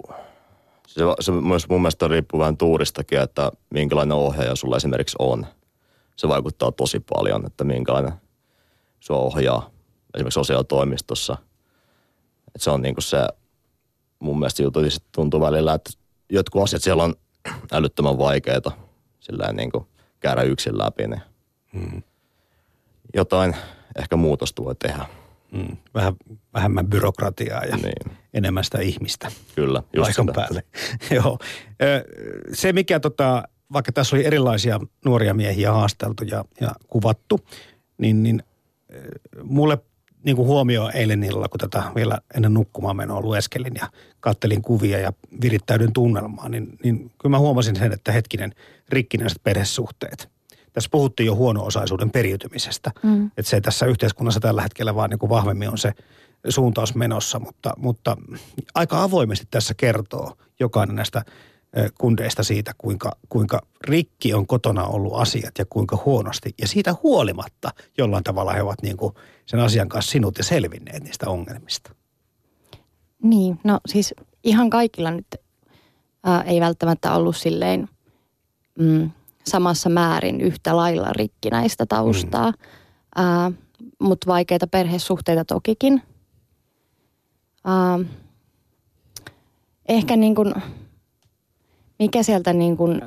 se, 0.88 1.02
se 1.20 1.32
myös 1.32 1.70
mun 1.70 1.82
mielestä 1.82 2.08
riippuu 2.08 2.40
vähän 2.40 2.58
tuuristakin, 2.58 3.22
että 3.22 3.52
minkälainen 3.70 4.18
ohjaaja 4.18 4.56
sulla 4.56 4.78
esimerkiksi 4.78 5.16
on. 5.20 5.46
Se 6.16 6.28
vaikuttaa 6.28 6.72
tosi 6.72 7.00
paljon, 7.00 7.46
että 7.46 7.64
minkälainen 7.64 8.14
sua 9.00 9.18
ohjaa 9.18 9.70
esimerkiksi 10.16 10.34
sosiaalitoimistossa. 10.34 11.38
Että 12.48 12.60
se 12.64 12.70
on 12.70 12.82
niin 12.82 12.96
kuin 12.96 13.04
se, 13.04 13.28
mun 14.20 14.40
mielestä 14.40 14.64
juttu 14.64 14.80
tuntuu 15.12 15.42
välillä, 15.42 15.74
että 15.74 15.92
jotkut 16.30 16.64
asiat 16.64 16.84
siellä 16.84 17.04
on 17.04 17.16
älyttömän 17.72 18.18
vaikeita 18.18 18.72
sillä 19.20 19.52
niin 19.54 19.72
kuin 19.72 19.88
käydä 20.20 20.42
yksin 20.42 20.78
läpi, 20.78 21.08
niin 21.08 21.22
hmm. 21.74 22.04
jotain 23.14 23.56
ehkä 23.98 24.16
muutosta 24.16 24.64
voi 24.64 24.76
tehdä. 24.76 25.06
Mm, 25.52 25.78
vähän 25.94 26.14
vähemmän 26.54 26.88
byrokratiaa 26.88 27.64
ja 27.66 27.78
niin. 27.78 28.18
enemmän 28.34 28.64
sitä 28.64 28.80
ihmistä. 28.80 29.32
Kyllä, 29.56 29.84
just 29.94 30.14
sitä. 30.14 30.34
päälle. 30.36 30.64
Joo. 31.16 31.40
Se, 32.54 32.74
mikä 32.74 33.00
tota, 33.00 33.44
vaikka 33.74 33.92
tässä 33.92 34.16
oli 34.16 34.26
erilaisia 34.26 34.80
nuoria 35.06 35.34
miehiä 35.34 35.72
haasteltu 35.72 36.24
ja, 36.24 36.46
ja 36.62 36.72
kuvattu, 36.88 37.40
niin, 37.98 38.24
niin 38.24 38.44
mulle 39.44 39.78
niin 40.24 40.36
kuin 40.36 40.48
huomio 40.48 40.90
eilen 40.94 41.24
illalla, 41.24 41.48
kun 41.48 41.60
tätä 41.60 41.84
vielä 41.96 42.20
ennen 42.36 42.54
nukkumaan 42.54 42.96
menoa 42.96 43.22
lueskelin 43.22 43.74
ja 43.76 43.88
kattelin 44.20 44.62
kuvia 44.62 45.00
ja 45.00 45.14
virittäydyn 45.42 45.94
tunnelmaan, 45.94 46.52
niin, 46.52 46.78
niin 46.84 46.98
kyllä 46.98 47.30
mä 47.30 47.40
huomasin 47.40 47.76
sen, 47.76 47.94
että 47.94 48.12
hetkinen 48.12 48.54
rikkinäiset 48.90 49.44
perhesuhteet. 49.44 50.30
Tässä 50.74 50.90
puhuttiin 50.92 51.28
jo 51.28 51.36
huono-osaisuuden 51.36 52.12
periytymisestä. 52.12 52.92
Mm. 53.04 53.26
Että 53.26 53.50
se 53.50 53.62
tässä 53.62 53.86
yhteiskunnassa 53.86 54.40
tällä 54.40 54.62
hetkellä 54.62 54.96
vaan 54.96 55.10
niin 55.10 55.20
kuin 55.20 55.30
vahvemmin 55.30 55.70
on 55.70 55.78
se 55.78 55.92
suuntaus 56.50 56.96
menossa, 56.96 57.40
mutta, 57.40 57.74
mutta 57.78 58.18
aika 58.76 59.04
avoimesti 59.04 59.48
tässä 59.52 59.74
kertoo 59.74 60.38
jokainen 60.60 60.96
näistä 60.96 61.26
kundeista 62.00 62.44
siitä, 62.44 62.74
kuinka, 62.78 63.12
kuinka 63.30 63.62
rikki 63.82 64.34
on 64.34 64.48
kotona 64.48 64.84
ollut 64.84 65.14
asiat 65.16 65.58
ja 65.60 65.66
kuinka 65.70 66.02
huonosti. 66.06 66.54
Ja 66.62 66.68
siitä 66.68 66.96
huolimatta 67.04 67.72
jollain 67.98 68.24
tavalla 68.24 68.54
he 68.54 68.62
ovat 68.62 68.82
niin 68.82 68.98
kuin 68.98 69.14
sen 69.48 69.60
asian 69.60 69.90
kanssa 69.90 70.12
sinut 70.12 70.38
ja 70.38 70.44
selvinneet 70.44 71.04
niistä 71.04 71.30
ongelmista. 71.30 71.96
Niin, 73.24 73.60
no 73.64 73.80
siis 73.86 74.14
ihan 74.44 74.70
kaikilla 74.70 75.12
nyt 75.12 75.28
ää, 76.24 76.42
ei 76.42 76.62
välttämättä 76.62 77.14
ollut 77.14 77.38
silleen 77.38 77.90
mm, 78.80 79.12
samassa 79.46 79.90
määrin 79.90 80.42
yhtä 80.42 80.76
lailla 80.76 81.14
rikkinäistä 81.14 81.86
taustaa, 81.86 82.54
mm. 83.18 83.56
mutta 84.00 84.28
vaikeita 84.28 84.68
perhesuhteita 84.68 85.46
tokikin. 85.46 86.02
Ää, 87.66 88.00
ehkä 89.88 90.16
niin 90.16 90.36
kuin 90.36 90.54
mikä 92.00 92.24
sieltä 92.24 92.54
niin 92.54 92.78
kuin 92.78 93.02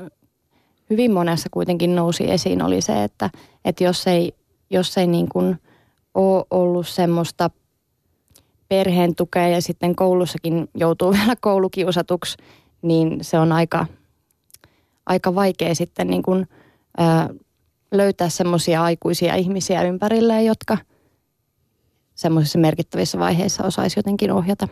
hyvin 0.91 1.13
monessa 1.13 1.49
kuitenkin 1.51 1.97
nousi 1.97 2.31
esiin 2.31 2.63
oli 2.63 2.81
se, 2.81 3.05
että, 3.05 3.31
että 3.65 3.85
jos 3.85 4.07
ei, 4.07 4.33
jos 4.71 4.99
ei 4.99 5.07
niin 5.07 5.29
kuin 5.29 5.59
ole 6.15 6.45
ollut 6.51 6.89
semmoista 6.89 7.51
perheen 8.69 9.15
tukea 9.15 9.49
ja 9.49 9.63
sitten 9.63 9.97
koulussakin 9.97 10.69
joutuu 10.75 11.13
vielä 11.19 11.37
koulukiusatuksi, 11.41 12.37
niin 12.83 13.19
se 13.23 13.39
on 13.39 13.53
aika, 13.53 13.87
aika 15.07 15.35
vaikea 15.35 15.75
sitten 15.75 16.07
niin 16.11 16.23
kuin, 16.23 16.47
ää, 16.99 17.29
löytää 17.93 18.29
semmoisia 18.29 18.83
aikuisia 18.83 19.35
ihmisiä 19.35 19.83
ympärilleen, 19.83 20.47
jotka 20.47 20.79
semmoisissa 22.15 22.59
merkittävissä 22.59 23.19
vaiheissa 23.19 23.65
osaisi 23.65 23.99
jotenkin 23.99 24.33
ohjata. 24.33 24.69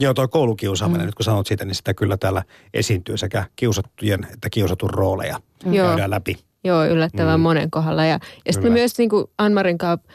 Joo, 0.00 0.14
tuo 0.14 0.28
koulukiusaaminen, 0.28 1.00
mm. 1.00 1.06
nyt 1.06 1.14
kun 1.14 1.24
sanot 1.24 1.46
siitä, 1.46 1.64
niin 1.64 1.74
sitä 1.74 1.94
kyllä 1.94 2.16
täällä 2.16 2.42
esiintyy 2.74 3.16
sekä 3.16 3.44
kiusattujen 3.56 4.26
että 4.32 4.50
kiusatun 4.50 4.90
rooleja 4.90 5.40
mm. 5.64 5.72
käydään 5.72 6.10
läpi. 6.10 6.38
Joo, 6.64 6.86
yllättävän 6.86 7.40
mm. 7.40 7.42
monen 7.42 7.70
kohdalla. 7.70 8.04
Ja, 8.04 8.18
ja 8.46 8.52
sitten 8.52 8.72
myös 8.72 8.98
niin 8.98 9.10
kuin 9.10 9.26
Anmarin 9.38 9.78
kanssa 9.78 10.08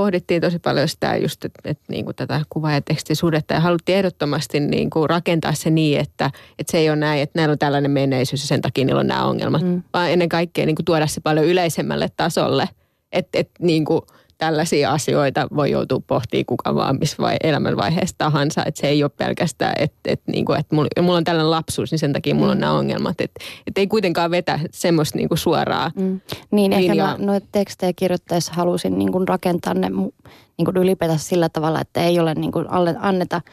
pohdittiin 0.00 0.42
tosi 0.42 0.58
paljon 0.58 0.88
sitä 0.88 1.16
just, 1.16 1.44
että, 1.44 1.60
että 1.64 1.84
niin 1.88 2.04
kuin 2.04 2.16
tätä 2.16 2.40
kuva- 2.48 2.72
ja 2.72 2.80
tekstisuhdetta 2.80 3.54
ja 3.54 3.60
haluttiin 3.60 3.98
ehdottomasti 3.98 4.60
niin 4.60 4.90
kuin 4.90 5.10
rakentaa 5.10 5.52
se 5.52 5.70
niin, 5.70 6.00
että, 6.00 6.30
että 6.58 6.70
se 6.70 6.78
ei 6.78 6.88
ole 6.88 6.96
näin, 6.96 7.22
että 7.22 7.38
näillä 7.38 7.52
on 7.52 7.58
tällainen 7.58 7.90
menneisyys 7.90 8.42
ja 8.42 8.48
sen 8.48 8.62
takia 8.62 8.84
niillä 8.84 9.00
on 9.00 9.06
nämä 9.06 9.24
ongelmat, 9.24 9.62
mm. 9.62 9.82
vaan 9.92 10.10
ennen 10.10 10.28
kaikkea 10.28 10.66
niin 10.66 10.76
kuin 10.76 10.84
tuoda 10.84 11.06
se 11.06 11.20
paljon 11.20 11.46
yleisemmälle 11.46 12.08
tasolle, 12.16 12.68
että, 13.12 13.38
että 13.38 13.54
niin 13.60 13.84
kuin– 13.84 14.00
tällaisia 14.40 14.92
asioita 14.92 15.48
voi 15.56 15.70
joutua 15.70 16.00
pohtimaan 16.06 16.44
kuka 16.46 16.74
vaan 16.74 16.98
missä 17.00 17.16
vai 17.20 17.36
elämänvaiheessa 17.42 18.14
tahansa. 18.18 18.62
Että 18.66 18.80
se 18.80 18.88
ei 18.88 19.02
ole 19.02 19.10
pelkästään, 19.16 19.74
että, 19.78 19.98
että, 20.04 20.32
niin 20.32 20.44
kuin, 20.44 20.60
että 20.60 20.74
mulla, 20.74 21.02
mulla 21.02 21.16
on 21.16 21.24
tällainen 21.24 21.50
lapsuus, 21.50 21.90
niin 21.90 21.98
sen 21.98 22.12
takia 22.12 22.34
mulla 22.34 22.50
on 22.50 22.56
mm. 22.56 22.60
nämä 22.60 22.72
ongelmat. 22.72 23.20
Että, 23.20 23.40
että 23.66 23.80
ei 23.80 23.86
kuitenkaan 23.86 24.30
vetä 24.30 24.60
semmoista 24.72 25.18
niin 25.18 25.28
kuin 25.28 25.38
suoraa 25.38 25.90
mm. 25.94 26.20
Niin, 26.50 26.70
linjaa. 26.70 27.10
ehkä 27.10 27.22
mä 27.22 27.26
noita 27.26 27.46
tekstejä 27.52 27.92
kirjoittaessa 27.96 28.52
halusin 28.52 28.98
niin 28.98 29.12
kuin 29.12 29.28
rakentaa 29.28 29.74
ne 29.74 29.88
niin 29.88 30.64
kuin 30.64 30.76
ylipäätään 30.76 31.18
sillä 31.18 31.48
tavalla, 31.48 31.80
että 31.80 32.04
ei 32.04 32.20
ole 32.20 32.34
niin 32.34 32.52
kuin 32.52 32.66
anneta– 33.00 33.40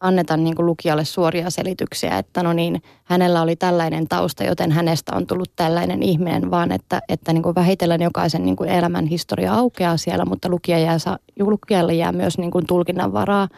anneta 0.00 0.36
niin 0.36 0.56
kuin 0.56 0.66
lukijalle 0.66 1.04
suoria 1.04 1.50
selityksiä, 1.50 2.18
että 2.18 2.42
no 2.42 2.52
niin, 2.52 2.82
hänellä 3.04 3.42
oli 3.42 3.56
tällainen 3.56 4.08
tausta, 4.08 4.44
joten 4.44 4.72
hänestä 4.72 5.16
on 5.16 5.26
tullut 5.26 5.52
tällainen 5.56 6.02
ihminen, 6.02 6.50
vaan 6.50 6.72
että, 6.72 7.02
että 7.08 7.32
niin 7.32 7.42
kuin 7.42 7.54
vähitellen 7.54 8.02
jokaisen 8.02 8.44
niin 8.44 8.56
kuin 8.56 8.70
elämän 8.70 9.06
historia 9.06 9.54
aukeaa 9.54 9.96
siellä, 9.96 10.24
mutta 10.24 10.48
lukija 10.48 10.78
jää, 10.78 10.98
lukijalle 11.40 11.94
jää 11.94 12.12
myös 12.12 12.38
niin 12.38 12.50
kuin 12.50 12.66
tulkinnan 12.66 13.12
varaa 13.12 13.48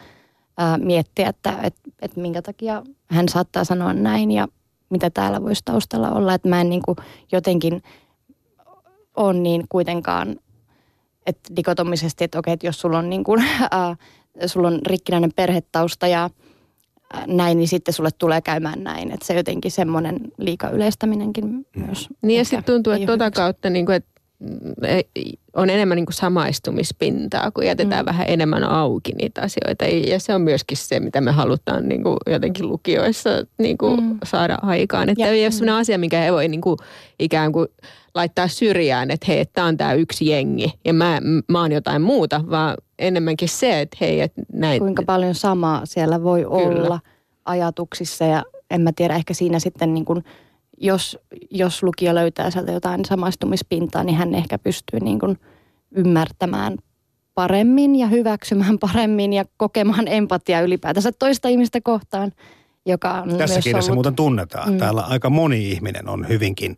ää, 0.57 0.77
miettiä, 0.77 1.29
että 1.29 1.57
et, 1.63 1.75
et 2.01 2.15
minkä 2.15 2.41
takia 2.41 2.83
hän 3.07 3.29
saattaa 3.29 3.63
sanoa 3.63 3.93
näin 3.93 4.31
ja 4.31 4.47
mitä 4.89 5.09
täällä 5.09 5.41
voisi 5.41 5.61
taustalla 5.65 6.11
olla. 6.11 6.33
Että 6.33 6.49
mä 6.49 6.61
en 6.61 6.69
niin 6.69 6.81
kuin 6.85 6.97
jotenkin 7.31 7.83
ole 9.15 9.33
niin 9.33 9.63
kuitenkaan, 9.69 10.35
että 11.25 11.55
dikotomisesti, 11.55 12.23
että 12.23 12.39
okei, 12.39 12.53
että 12.53 12.67
jos 12.67 12.79
sulla 12.79 12.97
on 12.97 13.09
niin 13.09 13.23
kuin, 13.23 13.43
ää, 13.71 13.95
sulla 14.45 14.67
on 14.67 14.79
rikkinäinen 14.87 15.31
perhetausta 15.35 16.07
ja 16.07 16.29
näin, 17.27 17.57
niin 17.57 17.67
sitten 17.67 17.93
sulle 17.93 18.09
tulee 18.17 18.41
käymään 18.41 18.83
näin. 18.83 19.11
Että 19.11 19.25
se 19.25 19.33
jotenkin 19.33 19.71
semmoinen 19.71 20.19
liika 20.37 20.69
yleistäminenkin 20.69 21.45
mm. 21.45 21.65
myös. 21.85 22.09
Niin 22.21 22.37
ja 22.37 22.45
sitten 22.45 22.63
tuntuu, 22.63 22.93
että 22.93 23.05
tuota 23.05 23.31
kautta, 23.31 23.69
niin 23.69 23.85
kuin, 23.85 23.95
että 23.95 24.10
on 25.53 25.69
enemmän 25.69 25.95
niin 25.95 26.05
kuin 26.05 26.13
samaistumispintaa, 26.13 27.51
kun 27.51 27.65
jätetään 27.65 28.05
mm. 28.05 28.05
vähän 28.05 28.25
enemmän 28.29 28.63
auki 28.63 29.11
niitä 29.11 29.41
asioita. 29.41 29.85
Ja 29.85 30.19
se 30.19 30.35
on 30.35 30.41
myöskin 30.41 30.77
se, 30.77 30.99
mitä 30.99 31.21
me 31.21 31.31
halutaan 31.31 31.89
niin 31.89 32.03
kuin 32.03 32.17
jotenkin 32.27 32.67
lukioissa 32.67 33.29
niin 33.57 33.77
kuin 33.77 34.03
mm. 34.03 34.17
saada 34.23 34.57
aikaan. 34.61 35.09
Että 35.09 35.23
ja, 35.23 35.27
ei 35.27 35.45
ole 35.45 35.51
sellainen 35.51 35.75
asia, 35.75 35.97
mikä 35.97 36.25
ei 36.25 36.31
voi 36.31 36.47
niin 36.47 36.61
kuin 36.61 36.77
ikään 37.19 37.51
kuin 37.51 37.67
laittaa 38.15 38.47
syrjään, 38.47 39.11
että 39.11 39.25
hei, 39.27 39.45
tämä 39.45 39.67
on 39.67 39.77
tämä 39.77 39.93
yksi 39.93 40.29
jengi 40.29 40.73
ja 40.85 40.93
mä, 40.93 41.21
mä 41.47 41.61
oon 41.61 41.71
jotain 41.71 42.01
muuta, 42.01 42.43
vaan 42.49 42.77
enemmänkin 42.99 43.49
se, 43.49 43.81
että 43.81 43.97
hei, 44.01 44.21
että 44.21 44.41
näin. 44.53 44.79
Kuinka 44.79 45.03
paljon 45.05 45.35
samaa 45.35 45.85
siellä 45.85 46.23
voi 46.23 46.41
Kyllä. 46.41 46.53
olla 46.55 46.99
ajatuksissa 47.45 48.25
ja 48.25 48.43
en 48.71 48.81
mä 48.81 48.91
tiedä, 48.95 49.15
ehkä 49.15 49.33
siinä 49.33 49.59
sitten 49.59 49.93
niin 49.93 50.05
kuin, 50.05 50.23
jos, 50.81 51.17
jos 51.51 51.83
lukija 51.83 52.15
löytää 52.15 52.51
sieltä 52.51 52.71
jotain 52.71 53.05
samaistumispintaa, 53.05 54.03
niin 54.03 54.15
hän 54.15 54.35
ehkä 54.35 54.57
pystyy 54.57 54.99
niin 54.99 55.19
kuin 55.19 55.37
ymmärtämään 55.91 56.77
paremmin 57.33 57.95
ja 57.95 58.07
hyväksymään 58.07 58.79
paremmin 58.79 59.33
ja 59.33 59.45
kokemaan 59.57 60.07
empatiaa 60.07 60.61
ylipäätänsä 60.61 61.11
toista 61.19 61.47
ihmistä 61.47 61.81
kohtaan, 61.83 62.31
joka 62.85 63.11
on 63.11 63.37
Tässä 63.37 63.61
kirjassa 63.61 63.91
ollut... 63.91 63.95
muuten 63.95 64.15
tunnetaan. 64.15 64.71
Mm. 64.71 64.77
Täällä 64.77 65.01
aika 65.01 65.29
moni 65.29 65.71
ihminen 65.71 66.09
on 66.09 66.27
hyvinkin 66.29 66.75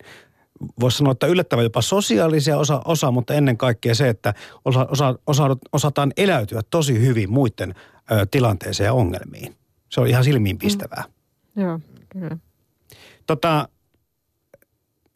voisi 0.80 0.98
sanoa, 0.98 1.12
että 1.12 1.26
yllättävän 1.26 1.64
jopa 1.64 1.82
sosiaalisia 1.82 2.58
osa, 2.58 2.82
osa 2.84 3.10
mutta 3.10 3.34
ennen 3.34 3.56
kaikkea 3.56 3.94
se, 3.94 4.08
että 4.08 4.34
osa, 4.64 4.86
osa, 4.90 5.18
osa, 5.26 5.56
osataan 5.72 6.12
eläytyä 6.16 6.60
tosi 6.70 7.00
hyvin 7.00 7.32
muiden 7.32 7.74
ö, 8.10 8.26
tilanteeseen 8.30 8.86
ja 8.86 8.92
ongelmiin. 8.92 9.54
Se 9.88 10.00
on 10.00 10.06
ihan 10.06 10.24
silmiinpistävää. 10.24 11.04
Mm. 11.54 11.62
Joo, 11.62 11.80
kyllä. 12.08 12.36
Tota, 13.26 13.68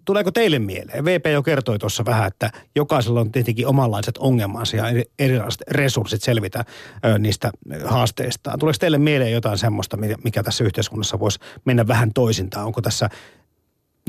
tuleeko 0.09 0.31
teille 0.31 0.59
mieleen? 0.59 1.05
VP 1.05 1.27
jo 1.27 1.43
kertoi 1.43 1.79
tuossa 1.79 2.05
vähän, 2.05 2.27
että 2.27 2.51
jokaisella 2.77 3.21
on 3.21 3.33
tietenkin 3.33 3.67
omanlaiset 3.67 4.19
ongelmansa 4.19 4.77
ja 4.77 4.85
erilaiset 5.19 5.63
resurssit 5.71 6.23
selvitä 6.23 6.65
ö, 7.05 7.19
niistä 7.19 7.51
haasteistaan. 7.85 8.59
Tuleeko 8.59 8.77
teille 8.81 8.99
mieleen 8.99 9.33
jotain 9.33 9.59
semmoista, 9.59 9.99
mikä 10.25 10.43
tässä 10.43 10.65
yhteiskunnassa 10.65 11.19
voisi 11.19 11.39
mennä 11.65 11.87
vähän 11.87 12.13
toisintaan? 12.13 12.67
Onko 12.67 12.83
tässä 12.83 13.11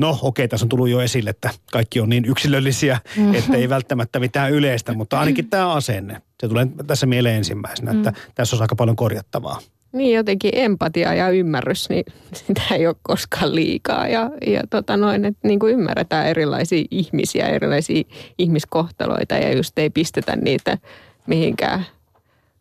No 0.00 0.18
okei, 0.22 0.48
tässä 0.48 0.64
on 0.64 0.68
tullut 0.68 0.88
jo 0.88 1.00
esille, 1.00 1.30
että 1.30 1.50
kaikki 1.72 2.00
on 2.00 2.08
niin 2.08 2.24
yksilöllisiä, 2.24 2.98
mm. 3.16 3.34
että 3.34 3.56
ei 3.56 3.68
välttämättä 3.68 4.20
mitään 4.20 4.52
yleistä, 4.52 4.94
mutta 4.94 5.20
ainakin 5.20 5.48
tämä 5.50 5.72
asenne. 5.72 6.22
Se 6.40 6.48
tulee 6.48 6.66
tässä 6.86 7.06
mieleen 7.06 7.36
ensimmäisenä, 7.36 7.92
että 7.92 8.10
mm. 8.10 8.16
tässä 8.34 8.56
on 8.56 8.62
aika 8.62 8.76
paljon 8.76 8.96
korjattavaa. 8.96 9.60
Niin 9.92 10.16
jotenkin 10.16 10.50
empatia 10.54 11.14
ja 11.14 11.30
ymmärrys, 11.30 11.88
niin 11.88 12.04
sitä 12.46 12.62
ei 12.74 12.86
ole 12.86 12.96
koskaan 13.02 13.54
liikaa. 13.54 14.08
Ja, 14.08 14.30
ja 14.46 14.62
tota 14.70 14.96
noin, 14.96 15.24
että 15.24 15.48
niin 15.48 15.58
kuin 15.58 15.72
ymmärretään 15.72 16.26
erilaisia 16.26 16.84
ihmisiä, 16.90 17.48
erilaisia 17.48 18.04
ihmiskohtaloita 18.38 19.34
ja 19.34 19.56
just 19.56 19.78
ei 19.78 19.90
pistetä 19.90 20.36
niitä 20.36 20.78
mihinkään 21.26 21.86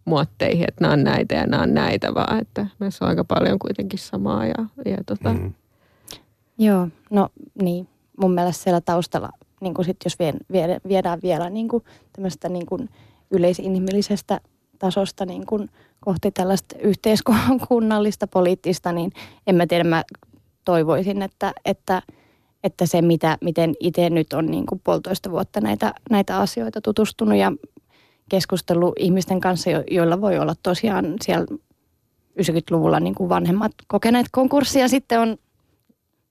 muotteihin, 0.05 0.65
että 0.67 0.81
nämä 0.81 0.93
on 0.93 1.03
näitä 1.03 1.35
ja 1.35 1.45
nämä 1.45 1.63
on 1.63 1.73
näitä, 1.73 2.13
vaan 2.13 2.39
että 2.39 2.67
meissä 2.79 3.05
on 3.05 3.09
aika 3.09 3.23
paljon 3.23 3.59
kuitenkin 3.59 3.99
samaa. 3.99 4.45
Ja, 4.45 4.65
ja 4.85 4.97
tota, 5.05 5.33
mm. 5.33 5.53
Joo, 6.57 6.87
no 7.09 7.29
niin. 7.61 7.87
Mun 8.21 8.33
mielestä 8.33 8.63
siellä 8.63 8.81
taustalla, 8.81 9.29
niin 9.61 9.73
kuin 9.73 9.85
sit 9.85 9.97
jos 10.05 10.17
viedään 10.87 11.19
vielä 11.23 11.49
niin 11.49 11.67
kuin 11.67 11.83
tämmöistä 12.13 12.49
niin 12.49 12.65
kuin 12.65 12.89
yleisinhimillisestä 13.31 14.39
tasosta 14.79 15.25
niin 15.25 15.45
kuin 15.45 15.69
kohti 15.99 16.31
tällaista 16.31 16.75
yhteiskunnallista, 16.79 18.27
poliittista, 18.27 18.91
niin 18.91 19.11
en 19.47 19.55
mä 19.55 19.67
tiedä, 19.67 19.83
mä 19.83 20.03
toivoisin, 20.65 21.21
että, 21.21 21.53
että, 21.65 22.01
että 22.63 22.85
se, 22.85 23.01
mitä, 23.01 23.37
miten 23.41 23.73
itse 23.79 24.09
nyt 24.09 24.33
on 24.33 24.45
niin 24.45 24.65
kuin 24.65 24.81
puolitoista 24.83 25.31
vuotta 25.31 25.61
näitä, 25.61 25.93
näitä 26.09 26.37
asioita 26.39 26.81
tutustunut 26.81 27.37
ja 27.37 27.51
keskustellut 28.29 28.93
ihmisten 28.99 29.39
kanssa, 29.39 29.69
joilla 29.91 30.21
voi 30.21 30.39
olla 30.39 30.55
tosiaan 30.63 31.15
siellä 31.21 31.45
90-luvulla 32.39 32.99
niin 32.99 33.15
kuin 33.15 33.29
vanhemmat 33.29 33.71
kokeneet 33.87 34.27
konkurssia. 34.31 34.87
Sitten 34.87 35.19
on 35.19 35.37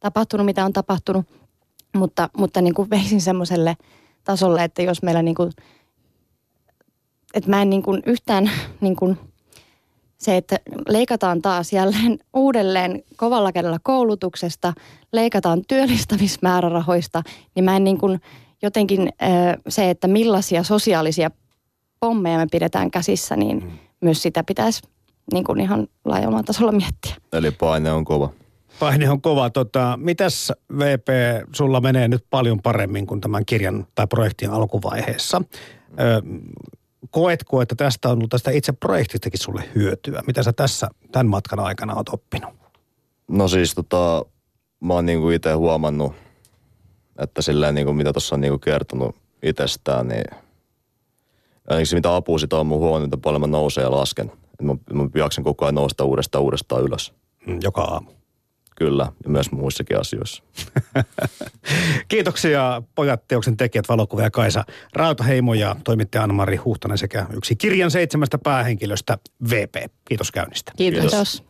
tapahtunut, 0.01 0.47
mitä 0.47 0.65
on 0.65 0.73
tapahtunut. 0.73 1.27
Mutta, 1.97 2.29
mutta 2.37 2.61
niin 2.61 2.75
kuin 2.75 2.91
veisin 2.91 3.21
semmoiselle 3.21 3.77
tasolle, 4.25 4.65
että 4.65 4.83
jos 4.83 5.03
meillä 5.03 5.23
niin 5.23 5.35
kuin, 5.35 5.53
että 7.35 7.51
mä 7.51 7.63
en 7.63 7.71
niin 7.71 7.83
kuin 7.83 8.03
yhtään 8.07 8.51
niin 8.81 8.97
kuin 8.97 9.19
se, 10.19 10.37
että 10.37 10.57
leikataan 10.89 11.43
taas 11.43 11.73
jälleen 11.73 12.19
uudelleen 12.37 13.03
kovalla 13.17 13.53
kädellä 13.53 13.79
koulutuksesta, 13.83 14.73
leikataan 15.13 15.63
työllistämismäärärahoista, 15.69 17.23
niin 17.55 17.65
mä 17.65 17.77
en 17.77 17.85
niin 17.85 17.99
kuin 17.99 18.21
jotenkin 18.63 19.09
se, 19.69 19.91
että 19.91 20.09
millaisia 20.09 20.63
sosiaalisia 20.63 21.31
pommeja 22.01 22.39
me 22.39 22.47
pidetään 22.51 22.91
käsissä, 22.91 23.37
niin 23.37 23.65
mm. 23.65 23.71
myös 24.01 24.23
sitä 24.23 24.45
pitäisi 24.45 24.83
niin 25.33 25.45
kuin 25.45 25.61
ihan 25.61 25.87
laajalla 26.05 26.43
tasolla 26.43 26.73
miettiä. 26.73 27.15
Eli 27.33 27.51
paine 27.51 27.93
on 27.93 28.05
kova. 28.05 28.31
Paine 28.81 29.11
on 29.11 29.21
kova. 29.21 29.51
Tota, 29.51 29.99
mitäs 30.03 30.53
VP, 30.79 31.09
sulla 31.53 31.81
menee 31.81 32.09
nyt 32.09 32.25
paljon 32.31 32.63
paremmin 32.63 33.07
kuin 33.07 33.21
tämän 33.21 33.45
kirjan 33.47 33.87
tai 33.95 34.07
projektin 34.07 34.51
alkuvaiheessa? 34.51 35.43
Ö, 36.01 36.23
koetko, 37.11 37.63
että 37.63 37.75
tästä 37.75 38.09
on 38.09 38.19
ollut 38.19 38.31
tästä 38.31 38.51
itse 38.51 38.73
projektistakin 38.73 39.41
sulle 39.41 39.65
hyötyä? 39.75 40.23
Mitä 40.27 40.43
sä 40.43 40.53
tässä 40.53 40.89
tämän 41.13 41.27
matkan 41.27 41.61
aikana 41.61 41.95
oot 41.95 42.09
oppinut? 42.09 42.51
No 43.29 43.49
siis 43.49 43.75
tota, 43.75 44.25
mä 44.81 44.95
oon 44.95 45.07
niinku 45.07 45.31
itse 45.31 45.53
huomannut, 45.53 46.13
että 47.19 47.43
silleen 47.43 47.75
niinku 47.75 47.93
mitä 47.93 48.13
tuossa 48.13 48.35
on 48.35 48.41
niinku 48.41 48.59
kertonut 48.59 49.17
itsestään, 49.43 50.09
niin 50.09 50.25
ainakin 51.69 51.87
se 51.87 51.97
mitä 51.97 52.17
apua 52.17 52.39
sitä 52.39 52.57
on 52.57 52.67
mun 52.67 52.79
huomannut, 52.79 53.15
että 53.15 53.23
paljon 53.23 53.41
mä 53.41 53.47
nousen 53.47 53.83
ja 53.83 53.91
lasken. 53.91 54.33
Mä, 54.63 54.75
mä 54.93 55.09
jaksan 55.15 55.45
koko 55.45 55.65
ajan 55.65 55.75
nousta 55.75 56.05
uudestaan 56.05 56.45
uudestaan 56.45 56.83
ylös. 56.83 57.15
Mm, 57.47 57.59
joka 57.63 57.83
aamu. 57.83 58.11
Kyllä, 58.79 59.13
ja 59.25 59.31
myös 59.31 59.53
muissakin 59.53 60.01
asioissa. 60.01 60.43
Kiitoksia 62.09 62.83
pojat, 62.95 63.29
teoksen 63.29 63.57
tekijät, 63.57 63.89
valokuvaaja 63.89 64.31
Kaisa 64.31 64.65
Rautaheimo 64.93 65.55
ja 65.55 65.77
toimittaja 65.85 66.23
Anna-Mari 66.23 66.57
Huhtanen 66.57 66.99
sekä 66.99 67.27
yksi 67.37 67.57
kirjan 67.57 67.91
seitsemästä 67.91 68.39
päähenkilöstä 68.39 69.19
VP. 69.51 69.75
Kiitos 70.05 70.33
käynnistä. 70.33 70.73
Kiitos. 70.77 71.01
Kiitos. 71.01 71.45